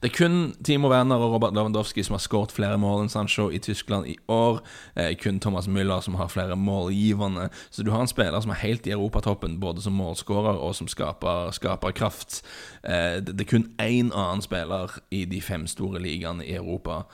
det 0.00 0.10
er 0.10 0.14
kun 0.14 0.54
Timo 0.64 0.88
Werner 0.88 1.16
og 1.16 1.32
Robert 1.34 1.54
Lewandowski 1.54 2.02
som 2.04 2.16
har 2.16 2.22
skåret 2.24 2.52
flere 2.54 2.78
mål 2.80 3.04
enn 3.04 3.12
Sancho 3.12 3.48
i 3.50 3.60
Tyskland 3.62 4.08
i 4.10 4.16
år. 4.28 4.60
Eh, 4.96 5.14
kun 5.18 5.40
Thomas 5.40 5.68
Müller 5.68 6.00
som 6.04 6.14
har 6.20 6.28
flere 6.32 6.56
målgivende. 6.56 7.48
Så 7.70 7.82
du 7.82 7.90
har 7.90 8.04
en 8.04 8.10
spiller 8.10 8.40
som 8.40 8.52
er 8.52 8.62
helt 8.62 8.86
i 8.86 8.94
europatoppen, 8.94 9.58
både 9.60 9.82
som 9.82 9.96
målskårer 9.96 10.60
og 10.60 10.74
som 10.76 10.88
skaper, 10.88 11.50
skaper 11.56 11.96
kraft. 11.96 12.42
Eh, 12.82 13.22
det, 13.22 13.36
det, 13.36 13.46
er 13.46 13.52
kun 13.54 13.70
én 13.82 14.12
annen 14.12 14.44
spiller 14.44 14.98
i 15.10 15.24
de 15.24 15.40
fem 15.40 15.66
store 15.66 16.02
ligaene 16.02 16.44
i 16.44 16.54
Europa 16.54 17.04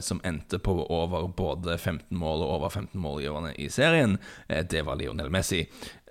som 0.00 0.20
endte 0.24 0.58
på 0.58 0.74
over 0.82 1.28
både 1.28 1.78
15 1.78 2.18
mål 2.18 2.42
og 2.44 2.54
over 2.58 2.68
15 2.68 3.00
målgivende 3.00 3.54
i 3.60 3.68
serien. 3.68 4.18
Eh, 4.48 4.64
det 4.70 4.84
var 4.86 4.96
Lionel 4.96 5.30
Messi 5.30 5.64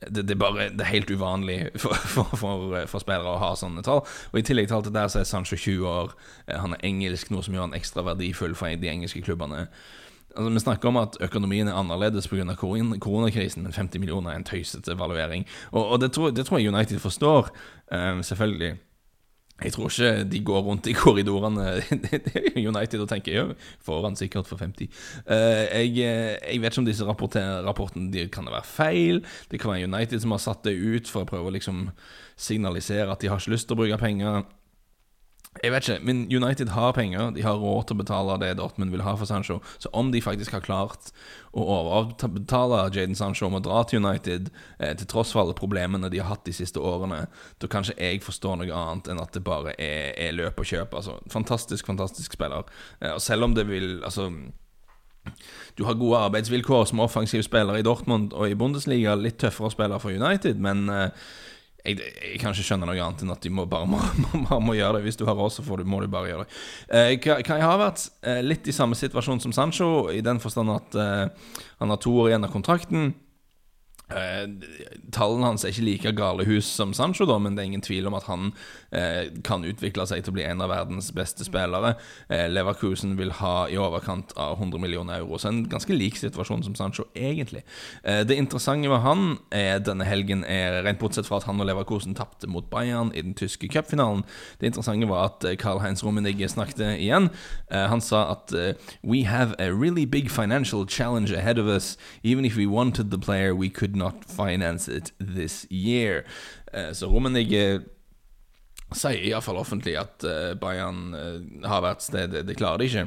det, 0.04 0.26
det, 0.28 0.36
er 0.36 0.40
bare 0.40 0.70
det 0.70 0.84
er 0.84 0.92
helt 0.92 1.12
uvanlig 1.12 1.58
for, 1.80 1.96
for, 1.96 2.36
for, 2.36 2.78
for, 2.92 3.00
spillere 3.00 3.36
å 3.36 3.42
ha 3.42 3.54
sånne 3.56 3.84
tall. 3.86 4.04
Og 4.32 4.40
I 4.40 4.46
tillegg 4.46 4.68
til 4.68 4.80
alt 4.80 4.90
det 4.90 4.96
der 4.98 5.12
så 5.12 5.22
er 5.22 5.28
Sancho 5.30 5.56
20 5.56 5.88
år. 5.88 6.16
Eh, 6.48 6.60
han 6.60 6.76
er 6.76 6.88
engelsk, 6.88 7.32
noe 7.32 7.46
som 7.46 7.56
gjør 7.56 7.70
han 7.70 7.78
ekstra 7.78 8.06
verdifull 8.10 8.56
for 8.60 8.74
de 8.80 8.92
engelske 8.92 9.24
klubbene. 9.24 9.68
Altså, 10.34 10.50
vi 10.50 10.64
snakker 10.64 10.90
om 10.90 10.98
at 10.98 11.20
økonomien 11.22 11.70
er 11.70 11.78
annerledes 11.78 12.28
pga. 12.28 12.56
koronakrisen, 12.58 13.64
men 13.64 13.74
50 13.74 14.02
millioner 14.02 14.34
er 14.34 14.42
en 14.42 14.48
tøysete 14.50 14.98
valuering. 15.00 15.46
Og, 15.72 15.84
og 15.86 16.02
det, 16.02 16.12
tror, 16.12 16.32
det, 16.32 16.46
tror, 16.48 16.60
jeg 16.60 16.74
United 16.74 17.00
forstår, 17.00 17.54
selvfølgelig. 18.26 18.74
Jeg 19.64 19.76
tror 19.76 19.92
ikke 19.92 20.24
de 20.30 20.42
går 20.44 20.66
rundt 20.66 20.88
i 20.92 20.96
korridorene 20.98 21.68
United 22.72 23.04
og 23.04 23.10
tenker 23.12 23.38
jo, 23.38 23.46
får 23.86 24.10
sikkert 24.20 24.50
for 24.50 24.62
50. 24.62 24.90
Uh, 25.28 25.36
jeg, 25.36 25.94
eh, 26.04 26.36
jeg, 26.54 26.62
vet 26.62 26.74
ikke 26.74 26.84
om 26.84 26.90
disse 26.90 27.08
rapportene 27.08 28.10
de 28.12 28.28
kan 28.34 28.50
være 28.50 28.68
feil. 28.68 29.24
Det 29.52 29.62
kan 29.62 29.72
være 29.74 29.88
United 29.88 30.20
som 30.24 30.36
har 30.36 30.44
satt 30.44 30.66
det 30.68 30.76
ut 30.76 31.10
for 31.10 31.24
å 31.24 31.30
prøve 31.30 31.52
å 31.52 31.56
liksom 31.56 31.88
signalisere 32.36 33.12
at 33.12 33.22
de 33.22 33.32
har 33.32 33.40
ikke 33.40 33.56
lyst 33.56 33.70
til 33.70 33.78
å 33.78 33.84
bruke 33.84 34.02
penger. 34.02 34.44
Jeg 35.62 35.72
vet 35.72 35.88
ikke, 35.88 36.06
men 36.06 36.24
United 36.34 36.72
har 36.74 36.96
penger. 36.98 37.30
De 37.36 37.44
har 37.46 37.60
råd 37.62 37.86
til 37.88 37.96
å 37.96 38.02
betale 38.02 38.38
det 38.42 38.56
Dortmund 38.58 38.92
vil 38.92 39.04
ha 39.06 39.14
for 39.20 39.30
Sancho. 39.30 39.60
Så 39.78 39.92
om 39.94 40.10
de 40.12 40.22
faktisk 40.24 40.56
har 40.56 40.64
klart 40.66 41.12
å 41.54 41.66
overbetale 41.76 42.88
Jaden 42.96 43.16
Sancho 43.16 43.46
om 43.46 43.60
å 43.60 43.62
dra 43.64 43.84
til 43.86 44.02
United, 44.02 44.50
eh, 44.80 44.96
til 44.98 45.08
tross 45.08 45.32
for 45.32 45.44
alle 45.44 45.54
problemene 45.54 46.10
de 46.10 46.18
har 46.24 46.32
hatt 46.32 46.46
de 46.46 46.56
siste 46.58 46.82
årene, 46.82 47.28
da 47.60 47.70
kanskje 47.70 47.98
jeg 48.00 48.24
forstår 48.26 48.58
noe 48.58 48.74
annet 48.74 49.12
enn 49.14 49.22
at 49.22 49.38
det 49.38 49.44
bare 49.46 49.76
er, 49.78 50.18
er 50.18 50.34
løp 50.34 50.60
og 50.60 50.66
kjøp. 50.66 50.98
Altså, 50.98 51.20
fantastisk, 51.30 51.86
fantastisk 51.86 52.34
spiller. 52.34 52.66
Eh, 53.00 53.14
og 53.14 53.22
selv 53.22 53.44
om 53.44 53.54
det 53.54 53.68
vil 53.70 54.02
Altså 54.04 54.32
du 55.78 55.86
har 55.88 55.96
gode 55.96 56.20
arbeidsvilkår 56.20 56.86
som 56.86 57.00
offensiv 57.00 57.46
spiller 57.46 57.78
i 57.80 57.86
Dortmund 57.86 58.34
og 58.34 58.50
i 58.50 58.58
Bundesliga. 58.60 59.16
Litt 59.16 59.40
tøffere 59.40 59.72
spiller 59.72 60.02
for 60.04 60.12
United, 60.12 60.60
men 60.60 60.90
eh, 60.92 61.10
jeg, 61.84 62.00
jeg, 62.00 62.38
kan 62.40 62.54
ikke 62.56 62.64
skjønne 62.64 62.88
noe 62.88 63.00
annet 63.04 63.24
enn 63.26 63.34
at 63.34 63.44
de 63.44 63.52
må 63.52 63.66
bare 63.70 63.88
må, 63.90 64.00
må, 64.46 64.60
må 64.70 64.76
gjøre 64.78 65.00
det. 65.00 65.08
Hvis 65.08 65.20
du 65.20 65.26
har 65.28 65.36
råd, 65.40 65.52
så 65.58 65.66
må 65.84 66.00
du 66.00 66.08
bare 66.12 66.32
gjøre 66.32 66.46
det. 66.46 66.62
Eh, 67.00 67.44
Kai 67.44 67.60
har 67.60 67.82
vært 67.82 68.06
eh, 68.24 68.40
litt 68.46 68.68
i 68.70 68.76
samme 68.76 68.98
situasjon 69.00 69.44
som 69.44 69.56
Sancho, 69.56 70.08
i 70.14 70.24
den 70.24 70.40
forstand 70.44 70.72
at 70.72 70.98
eh, 71.00 71.54
han 71.84 71.94
har 71.94 72.02
to 72.04 72.16
år 72.24 72.32
igjen 72.32 72.48
av 72.48 72.56
kontrakten. 72.56 73.12
Eh, 74.14 74.48
tallene 75.14 75.50
hans 75.52 75.66
er 75.66 75.74
ikke 75.74 75.86
like 75.88 76.14
galehus 76.18 76.68
som 76.70 76.94
Sancho, 76.94 77.26
da, 77.30 77.38
men 77.42 77.56
det 77.56 77.64
er 77.64 77.72
ingen 77.72 77.86
tvil 77.86 78.08
om 78.10 78.18
at 78.18 78.28
han 78.30 78.52
eh, 78.94 79.32
kan 79.46 79.66
utvikle 79.68 80.06
seg 80.10 80.24
til 80.24 80.34
å 80.34 80.38
bli 80.38 80.46
en 80.48 80.64
av 80.64 80.72
verdens 80.72 81.12
beste 81.16 81.46
spillere. 81.48 81.96
Eh, 82.30 82.46
Leverkusen 82.52 83.16
vil 83.20 83.34
ha 83.40 83.68
i 83.72 83.80
overkant 83.82 84.36
av 84.40 84.58
100 84.60 84.82
millioner 84.82 85.22
euro, 85.22 85.40
så 85.42 85.50
en 85.50 85.64
ganske 85.70 85.96
lik 85.96 86.20
situasjon 86.20 86.66
som 86.68 86.78
Sancho, 86.78 87.08
egentlig. 87.16 87.64
Eh, 88.04 88.22
det 88.28 88.38
interessante 88.40 88.92
med 88.92 89.04
han 89.04 89.38
er 89.54 89.82
denne 89.84 90.08
helgen, 90.08 90.46
er, 90.46 90.82
rent 90.86 91.02
bortsett 91.02 91.30
fra 91.30 91.42
at 91.42 91.48
han 91.50 91.62
og 91.62 91.70
Leverkusen 91.70 92.18
tapte 92.18 92.50
mot 92.50 92.70
Bayern 92.72 93.12
i 93.14 93.26
den 93.26 93.36
tyske 93.38 93.70
cupfinalen, 93.72 94.24
det 94.62 94.72
interessante 94.72 95.10
var 95.10 95.32
at 95.32 95.48
Karl-Heinz 95.60 96.04
eh, 96.04 96.08
Rummenigge 96.08 96.50
snakket 96.52 96.86
igjen. 96.94 97.30
Eh, 97.72 97.88
han 97.90 98.02
sa 98.02 98.26
at 98.34 98.54
We 99.04 99.24
have 99.26 99.56
a 99.60 99.72
really 99.72 100.06
big 100.06 100.30
financial 100.30 100.86
challenge 100.86 101.32
ahead 101.32 101.58
of 101.58 101.68
us. 101.68 101.98
Even 102.24 102.46
if 102.46 102.56
we 102.56 102.66
wanted 102.66 103.12
the 103.12 103.18
player, 103.18 103.56
we 103.56 103.70
could 103.70 103.96
not 103.96 104.03
not 104.04 104.28
finance 104.28 104.92
it 104.92 105.14
this 105.20 105.64
year. 105.72 106.24
Eh, 106.74 106.92
så 106.92 107.08
Rummenigge 107.08 107.84
sier 108.94 109.26
iallfall 109.26 109.60
offentlig 109.62 109.96
at 109.98 110.26
eh, 110.28 110.54
Bayern 110.60 111.14
eh, 111.18 111.68
har 111.70 111.84
vært 111.86 112.06
sted 112.06 112.36
Det 112.46 112.58
klarer 112.58 112.82
de 112.82 112.90
ikke. 112.90 113.06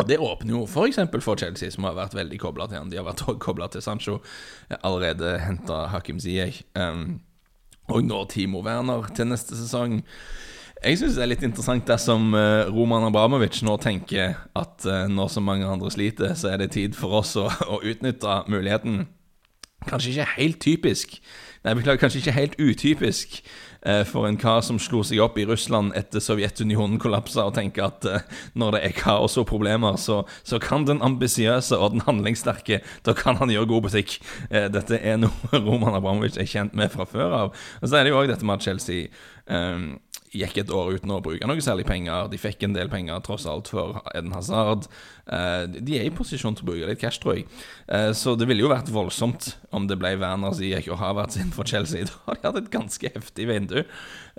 Og 0.00 0.08
Det 0.08 0.18
åpner 0.18 0.56
jo 0.56 0.62
f.eks. 0.66 1.02
For, 1.10 1.24
for 1.24 1.38
Chelsea, 1.38 1.70
som 1.70 1.86
har 1.86 1.98
vært 1.98 2.16
veldig 2.18 2.38
kobla 2.42 2.68
til 2.68 2.80
han. 2.80 2.90
De 2.90 2.98
har 2.98 3.06
vært 3.06 3.26
kobla 3.46 3.68
til 3.70 3.84
Sancho, 3.84 4.20
allerede 4.80 5.36
henta 5.42 5.86
Hakim 5.92 6.18
Ziyech. 6.22 6.62
Um, 6.74 7.20
og 7.92 8.06
nå 8.06 8.24
Timo 8.30 8.62
Werner 8.64 9.10
til 9.14 9.28
neste 9.30 9.58
sesong. 9.58 10.00
Jeg 10.82 10.98
syns 10.98 11.14
det 11.14 11.22
er 11.22 11.30
litt 11.30 11.44
interessant 11.46 11.86
dersom 11.86 12.32
Roman 12.72 13.04
Abramovic 13.06 13.60
nå 13.62 13.76
tenker 13.82 14.32
at 14.58 14.86
når 15.12 15.28
så 15.30 15.42
mange 15.44 15.68
andre 15.68 15.92
sliter, 15.94 16.32
så 16.38 16.50
er 16.50 16.62
det 16.62 16.72
tid 16.74 16.96
for 16.98 17.20
oss 17.20 17.36
å, 17.38 17.44
å 17.46 17.78
utnytte 17.86 18.40
muligheten 18.50 19.04
Kanskje 19.88 20.14
ikke 20.14 20.30
helt 20.36 20.60
typisk. 20.62 21.18
Nei, 21.62 21.76
beklager, 21.78 22.00
kanskje 22.02 22.18
ikke 22.18 22.34
helt 22.34 22.54
utypisk 22.58 23.36
eh, 23.86 24.00
for 24.08 24.26
en 24.26 24.38
kar 24.40 24.64
som 24.66 24.80
slo 24.82 25.04
seg 25.06 25.20
opp 25.22 25.36
i 25.38 25.44
Russland 25.46 25.92
etter 25.98 26.22
Sovjetunionen 26.22 26.98
kollapsa, 27.02 27.44
og 27.46 27.54
tenker 27.54 27.86
at 27.86 28.08
eh, 28.10 28.24
når 28.58 28.76
det 28.76 28.80
er 28.88 28.96
kaos 28.98 29.38
og 29.38 29.46
problemer, 29.50 29.94
så, 30.00 30.22
så 30.42 30.58
kan 30.62 30.88
den 30.88 31.02
ambisiøse 31.06 31.78
og 31.78 31.94
den 31.94 32.02
handlingssterke 32.08 32.80
Da 33.06 33.14
kan 33.14 33.38
han 33.38 33.52
gjøre 33.54 33.70
god 33.70 33.86
butikk. 33.86 34.16
Eh, 34.50 34.66
dette 34.74 34.98
er 34.98 35.20
noe 35.22 35.60
Roman 35.66 35.98
Abramovic 36.00 36.40
er 36.40 36.50
kjent 36.50 36.74
med 36.74 36.90
fra 36.94 37.06
før 37.06 37.38
av. 37.44 37.54
Og 37.80 37.86
så 37.86 38.00
er 38.00 38.06
det 38.06 38.14
jo 38.14 38.18
òg 38.22 38.32
dette 38.32 38.48
med 38.48 38.58
at 38.58 38.66
Chelsea 38.66 39.06
eh, 39.46 39.86
gikk 40.32 40.62
et 40.62 40.70
år 40.72 40.96
uten 40.96 41.12
å 41.12 41.20
bruke 41.24 41.46
noe 41.48 41.62
særlig 41.64 41.84
penger. 41.88 42.30
De 42.32 42.40
fikk 42.40 42.64
en 42.64 42.76
del 42.76 42.88
penger 42.92 43.20
tross 43.24 43.44
alt 43.48 43.68
for 43.72 44.00
Eden 44.14 44.32
Hazard. 44.32 44.86
Eh, 45.26 45.64
de 45.76 45.98
er 45.98 46.08
i 46.08 46.14
posisjon 46.14 46.56
til 46.56 46.64
å 46.64 46.70
bruke 46.70 46.88
litt 46.88 47.00
cash, 47.02 47.20
tror 47.22 47.36
jeg. 47.36 47.46
Eh, 47.92 48.10
så 48.16 48.34
det 48.38 48.48
ville 48.48 48.64
jo 48.64 48.70
vært 48.72 48.90
voldsomt 48.92 49.52
om 49.76 49.86
det 49.90 49.98
ble 50.00 50.14
Werner 50.20 50.54
Ziyech 50.56 50.88
og 50.92 51.00
Havertz 51.02 51.36
inn 51.40 51.52
for 51.54 51.68
Chelsea. 51.68 52.08
Da 52.32 52.32
hadde 52.32 52.40
de 52.40 52.48
hatt 52.48 52.60
et 52.62 52.70
ganske 52.72 53.10
heftig 53.16 53.48
vindu. 53.50 53.82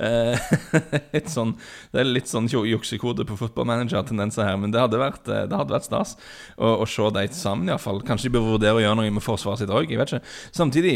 Eh, 0.02 0.48
litt 1.16 1.30
sånn, 1.32 1.54
det 1.94 2.02
er 2.02 2.10
litt 2.10 2.32
sånn 2.32 2.50
juksekode 2.50 3.28
på 3.30 3.38
fotballmanager-tendenser 3.40 4.50
her, 4.50 4.58
men 4.60 4.74
det 4.74 4.82
hadde 4.82 5.02
vært, 5.02 5.28
det 5.30 5.54
hadde 5.54 5.76
vært 5.76 5.88
stas 5.88 6.16
å, 6.58 6.80
å 6.82 6.88
se 6.90 7.12
de 7.14 7.28
sammen, 7.38 7.70
iallfall. 7.70 8.02
Kanskje 8.08 8.32
de 8.32 8.38
bør 8.38 8.56
vurdere 8.56 8.82
å 8.82 8.84
gjøre 8.84 9.00
noe 9.02 9.14
med 9.14 9.26
forsvaret 9.26 9.62
sitt 9.62 9.74
òg, 9.74 9.94
jeg 9.94 10.02
vet 10.02 10.16
ikke. 10.16 10.34
Samtidig, 10.56 10.96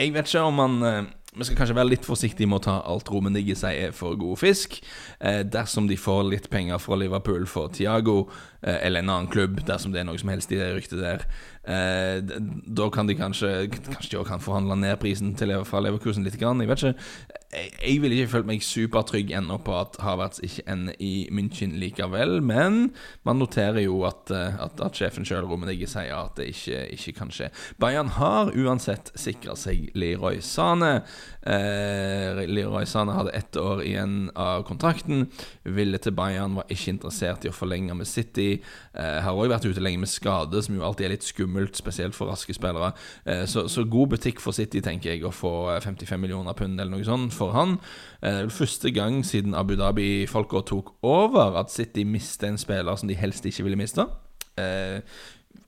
jeg 0.00 0.12
vet 0.14 0.28
ikke 0.28 0.44
om 0.48 0.60
man 0.60 1.08
vi 1.30 1.46
skal 1.46 1.60
kanskje 1.60 1.76
være 1.78 1.92
litt 1.92 2.06
forsiktige 2.06 2.50
med 2.50 2.58
å 2.58 2.64
ta 2.64 2.72
alt 2.90 3.10
Romenigge 3.12 3.54
sier 3.58 3.92
for 3.94 4.18
god 4.18 4.40
fisk. 4.40 4.80
Eh, 5.20 5.44
dersom 5.46 5.86
de 5.86 5.98
får 6.00 6.24
litt 6.26 6.48
penger 6.50 6.80
fra 6.82 6.98
Liverpool 6.98 7.46
for 7.46 7.70
Tiago, 7.70 8.24
eh, 8.62 8.80
eller 8.86 9.04
en 9.04 9.12
annen 9.14 9.30
klubb, 9.30 9.62
dersom 9.66 9.94
det 9.94 10.00
er 10.00 10.08
noe 10.08 10.18
som 10.18 10.32
helst 10.32 10.50
i 10.50 10.58
det 10.58 10.72
ryktet 10.74 10.98
der, 10.98 11.26
eh, 11.64 12.20
da 12.20 12.88
kan 12.92 13.08
de 13.08 13.16
kanskje 13.18 13.68
Kanskje 13.70 14.10
de 14.10 14.18
også 14.20 14.30
kan 14.30 14.44
forhandle 14.44 14.76
ned 14.76 14.96
prisen 15.02 15.34
til, 15.38 15.52
fra 15.64 15.82
Leverkusen 15.84 16.24
litt. 16.24 16.38
Grann, 16.40 16.60
jeg 16.62 16.70
vet 16.70 16.84
ikke 16.84 17.38
jeg 17.50 17.98
vil 17.98 18.12
ikke 18.14 18.30
føle 18.30 18.46
meg 18.46 18.62
supertrygg 18.62 19.32
ennå 19.34 19.56
på 19.66 19.72
at 19.74 19.96
Havertz 20.04 20.38
ikke 20.46 20.62
ender 20.70 20.94
i 21.02 21.26
München 21.34 21.72
likevel, 21.82 22.36
men 22.46 22.92
man 23.26 23.40
noterer 23.42 23.82
jo 23.82 24.04
at, 24.06 24.30
eh, 24.30 24.54
at, 24.62 24.78
at 24.78 24.94
sjefen 24.94 25.26
sjøl, 25.26 25.48
sier 25.90 26.14
at 26.14 26.36
det 26.38 26.46
ikke, 26.52 26.84
ikke, 26.94 27.14
kan 27.18 27.32
skje. 27.34 27.48
Bayern 27.82 28.12
har 28.14 28.52
uansett 28.54 29.10
sikra 29.18 29.56
seg 29.58 29.90
Leroy 29.98 30.38
Sane. 30.46 31.02
Eh, 31.42 32.44
Leroy 32.46 32.86
Sane 32.86 33.16
hadde 33.18 33.34
ett 33.34 33.58
år 33.58 33.82
igjen 33.82 34.30
av 34.38 34.62
kontrakten. 34.68 35.26
Ville 35.64 35.98
til 35.98 36.14
Bayern, 36.14 36.54
var 36.54 36.70
ikke 36.70 36.94
interessert 36.94 37.44
i 37.44 37.50
å 37.50 37.56
forlenge 37.56 37.98
med 37.98 38.06
City. 38.06 38.60
Eh, 38.94 39.18
har 39.26 39.34
òg 39.34 39.50
vært 39.50 39.66
ute 39.66 39.82
lenge 39.82 40.04
med 40.04 40.12
skade, 40.12 40.62
som 40.62 40.78
jo 40.78 40.86
alltid 40.86 41.08
er 41.08 41.16
litt 41.16 41.26
skummelt, 41.26 41.49
spesielt 41.78 42.14
for 42.14 42.30
raske 42.30 42.54
spillere. 42.54 42.92
Eh, 43.26 43.46
så, 43.46 43.66
så, 43.68 43.84
god 43.84 44.14
butikk 44.14 44.40
for 44.40 44.56
City, 44.56 44.80
tenker 44.84 45.12
jeg, 45.12 45.24
å 45.24 45.32
få 45.34 45.52
55 45.82 46.20
millioner 46.20 46.56
pund 46.58 46.80
eller 46.80 46.96
noe 46.96 47.06
sånt 47.06 47.34
for 47.36 47.54
han. 47.56 47.78
Eh, 48.22 48.46
første 48.52 48.92
gang 48.94 49.22
siden 49.26 49.54
Abu 49.54 49.76
Dhabi-folka 49.80 50.64
tok 50.66 50.94
over 51.02 51.58
at 51.60 51.72
City 51.72 52.04
mister 52.04 52.48
en 52.48 52.60
spiller 52.60 52.96
som 52.96 53.10
de 53.10 53.18
helst 53.18 53.46
ikke 53.46 53.66
ville 53.66 53.80
miste. 53.80 54.06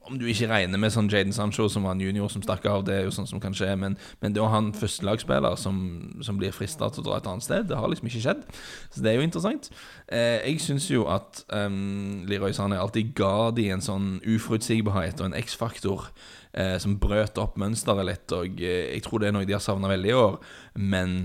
Om 0.08 0.18
du 0.18 0.24
ikke 0.26 0.48
regner 0.50 0.80
med 0.80 0.92
sånn 0.94 1.10
Jaden 1.10 1.34
Sancho, 1.34 1.68
som 1.70 1.86
var 1.86 1.94
en 1.94 2.02
junior 2.02 2.30
som 2.32 2.42
stakk 2.42 2.64
av, 2.66 2.82
det 2.86 2.94
er 2.96 3.04
jo 3.06 3.14
sånn 3.14 3.28
som 3.30 3.40
kan 3.42 3.54
skje, 3.56 3.70
men, 3.78 3.94
men 4.22 4.34
det 4.34 4.42
å 4.42 4.48
ha 4.50 4.58
en 4.58 4.72
førstelagsspiller 4.74 5.58
som, 5.60 5.76
som 6.24 6.40
blir 6.40 6.54
frista 6.54 6.88
til 6.90 7.04
å 7.04 7.06
dra 7.06 7.18
et 7.20 7.28
annet 7.30 7.46
sted, 7.46 7.68
det 7.70 7.78
har 7.78 7.90
liksom 7.92 8.10
ikke 8.10 8.24
skjedd. 8.24 8.42
Så 8.90 9.04
det 9.04 9.12
er 9.12 9.20
jo 9.20 9.26
interessant. 9.28 9.70
Eh, 10.10 10.40
jeg 10.48 10.62
syns 10.64 10.88
jo 10.90 11.06
at 11.12 11.44
um, 11.54 12.24
Leroy 12.30 12.54
Sané 12.56 12.80
alltid 12.82 13.14
ga 13.18 13.52
de 13.54 13.68
en 13.74 13.84
sånn 13.84 14.16
uforutsigbarhet 14.26 15.22
og 15.22 15.30
en 15.30 15.38
X-faktor 15.42 16.08
eh, 16.52 16.76
som 16.82 16.98
brøt 17.02 17.38
opp 17.42 17.60
mønsteret 17.60 18.08
litt, 18.08 18.34
og 18.34 18.58
eh, 18.62 18.90
jeg 18.96 19.06
tror 19.06 19.22
det 19.22 19.30
er 19.30 19.38
noe 19.38 19.48
de 19.48 19.56
har 19.56 19.64
savna 19.64 19.90
veldig 19.92 20.12
i 20.12 20.18
år, 20.18 20.42
men 20.82 21.22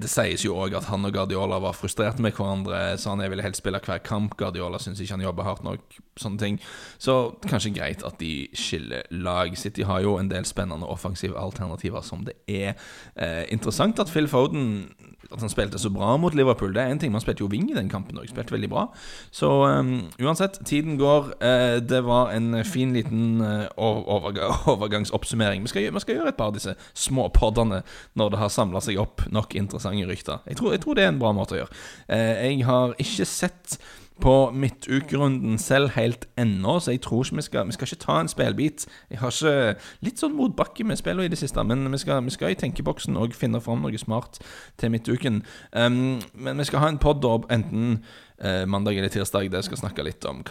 det 0.00 0.10
sies 0.10 0.44
jo 0.44 0.56
òg 0.58 0.76
at 0.78 0.88
han 0.90 1.04
og 1.06 1.14
Guardiola 1.14 1.58
var 1.62 1.76
frustrerte 1.76 2.22
med 2.22 2.34
hverandre. 2.36 2.96
Så 3.00 3.12
han 3.12 3.22
ville 3.24 3.44
helst 3.44 3.62
spille 3.62 3.80
hver 3.82 4.02
kamp. 4.04 4.36
Guardiola 4.40 4.80
syns 4.82 5.00
ikke 5.02 5.16
han 5.16 5.24
jobber 5.26 5.46
hardt 5.46 5.64
nok. 5.66 5.98
Sånne 6.20 6.38
ting 6.38 6.58
Så 7.00 7.14
kanskje 7.48 7.72
greit 7.76 8.04
at 8.04 8.18
de 8.20 8.48
skiller 8.58 9.06
lag. 9.10 9.56
City 9.58 9.86
har 9.88 10.02
jo 10.04 10.18
en 10.20 10.30
del 10.30 10.44
spennende 10.48 10.88
offensive 10.88 11.38
alternativer 11.38 12.04
som 12.04 12.26
det 12.26 12.36
er. 12.48 12.76
Eh, 13.16 13.44
interessant 13.52 14.00
at 14.00 14.12
Phil 14.12 14.28
Foden 14.28 14.92
At 15.32 15.40
han 15.40 15.52
spilte 15.52 15.80
så 15.80 15.90
bra 15.92 16.16
mot 16.20 16.34
Liverpool. 16.34 16.74
Det 16.74 16.82
er 16.82 16.92
en 16.92 16.98
ting, 16.98 17.12
Man 17.12 17.20
spilte 17.24 17.44
jo 17.44 17.50
wing 17.52 17.70
i 17.70 17.76
den 17.76 17.88
kampen 17.92 18.18
òg. 18.20 18.28
Spilte 18.30 18.54
veldig 18.54 18.70
bra. 18.72 18.86
Så 19.34 19.48
um, 19.48 20.10
uansett, 20.20 20.60
tiden 20.68 20.98
går. 21.00 21.32
Uh, 21.42 21.78
det 21.82 22.02
var 22.06 22.32
en 22.36 22.64
fin 22.64 22.92
liten 22.92 23.40
uh, 23.40 23.66
overgang, 23.76 24.52
overgangsoppsummering. 24.74 25.62
Vi 25.62 25.72
skal, 25.72 25.88
vi 25.94 26.04
skal, 26.04 26.20
gjøre 26.20 26.34
et 26.34 26.38
par 26.38 26.52
av 26.52 26.58
disse 26.58 26.76
små 26.94 27.28
poddene 27.34 27.82
når 28.18 28.34
det 28.34 28.42
har 28.42 28.52
samla 28.52 28.82
seg 28.84 29.00
opp 29.00 29.26
nok 29.32 29.56
interessante 29.58 30.06
rykter. 30.08 30.44
Jeg 30.46 30.60
tror, 30.60 30.76
jeg 30.76 30.84
tror, 30.84 30.98
det 30.98 31.06
er 31.06 31.12
en 31.14 31.22
bra 31.22 31.32
måte 31.36 31.56
å 31.56 31.62
gjøre. 31.62 31.82
Uh, 32.06 32.36
jeg 32.46 32.62
har 32.68 32.96
ikke 33.02 33.28
sett 33.28 33.78
på 34.22 34.34
midtukerunden 34.54 35.58
selv 35.58 35.90
helt 35.96 36.28
ennå, 36.38 36.78
så 36.80 36.94
jeg 36.94 37.02
tror 37.02 37.24
ikke 37.24 37.36
vi 37.36 37.42
skal 37.42 37.66
Vi 37.66 37.72
skal 37.72 37.88
ikke 37.88 38.04
ta 38.04 38.20
en 38.20 38.28
spillbit. 38.28 38.86
Jeg 39.10 39.18
har 39.18 39.34
ikke 39.34 39.80
litt 40.00 40.22
sånn 40.22 40.36
motbakke 40.38 40.84
med 40.84 41.00
spillene 41.00 41.26
i 41.26 41.32
det 41.32 41.40
siste, 41.40 41.64
men 41.64 41.90
vi 41.92 41.98
skal, 41.98 42.22
vi 42.24 42.34
skal 42.34 42.54
i 42.54 42.58
tenkeboksen 42.58 43.16
og 43.18 43.34
finne 43.34 43.60
fram 43.60 43.82
noe 43.82 43.98
smart 43.98 44.38
til 44.78 44.94
midtuken. 44.94 45.42
Um, 45.72 46.20
men 46.34 46.58
vi 46.58 46.68
skal 46.70 46.84
ha 46.84 46.92
en 46.92 47.02
pod 47.02 47.24
enten 47.50 48.04
uh, 48.44 48.64
mandag 48.66 48.98
eller 48.98 49.12
tirsdag 49.12 49.50
der 49.50 49.62
jeg 49.62 49.72
skal 49.72 49.84
snakke 49.86 50.06
litt 50.06 50.24
om 50.24 50.44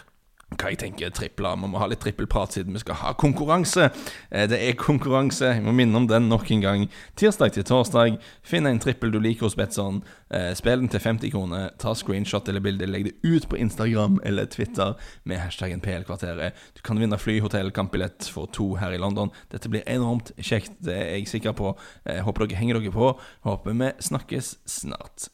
hva 0.58 0.72
jeg 0.72 0.80
tenker 0.82 1.12
tripler. 1.14 1.58
Vi 1.60 1.70
må 1.70 1.80
ha 1.80 1.88
litt 1.90 2.02
trippelprat 2.04 2.56
siden 2.56 2.76
vi 2.76 2.82
skal 2.82 2.98
ha 3.00 3.12
konkurranse. 3.18 3.88
Eh, 4.30 4.46
det 4.50 4.60
er 4.60 4.78
konkurranse. 4.78 5.54
Jeg 5.56 5.64
må 5.64 5.74
minne 5.76 5.98
om 5.98 6.08
den 6.10 6.28
nok 6.30 6.50
en 6.54 6.64
gang. 6.64 6.86
Tirsdag 7.18 7.54
til 7.56 7.66
torsdag. 7.68 8.18
Finn 8.46 8.68
en 8.68 8.80
trippel 8.82 9.12
du 9.12 9.20
liker 9.22 9.48
hos 9.48 9.58
Betson. 9.58 10.02
Eh, 10.32 10.52
spill 10.58 10.84
den 10.84 10.92
til 10.92 11.02
50 11.02 11.34
kroner. 11.34 11.70
Ta 11.82 11.94
screenshot 11.98 12.48
eller 12.48 12.64
bilde. 12.64 12.88
Legg 12.90 13.08
det 13.10 13.16
ut 13.22 13.48
på 13.48 13.58
Instagram 13.60 14.20
eller 14.24 14.46
Twitter 14.46 14.94
med 15.24 15.42
hashtaggen 15.42 15.82
PL-kvarteret. 15.84 16.56
Du 16.76 16.82
kan 16.86 17.00
vinne 17.00 17.18
fly, 17.18 17.40
hotell, 17.44 17.72
kampbillett 17.74 18.30
for 18.32 18.46
to 18.52 18.74
her 18.80 18.94
i 18.94 19.02
London. 19.02 19.32
Dette 19.52 19.70
blir 19.72 19.86
enormt 19.86 20.32
kjekt, 20.38 20.78
det 20.84 20.96
er 20.96 21.14
jeg 21.16 21.28
sikker 21.36 21.56
på. 21.58 21.76
Jeg 22.06 22.24
håper 22.26 22.46
dere 22.46 22.62
henger 22.62 22.80
dere 22.80 22.94
på. 22.94 23.12
Håper 23.46 23.78
vi 23.78 23.92
snakkes 24.08 24.56
snart. 24.68 25.32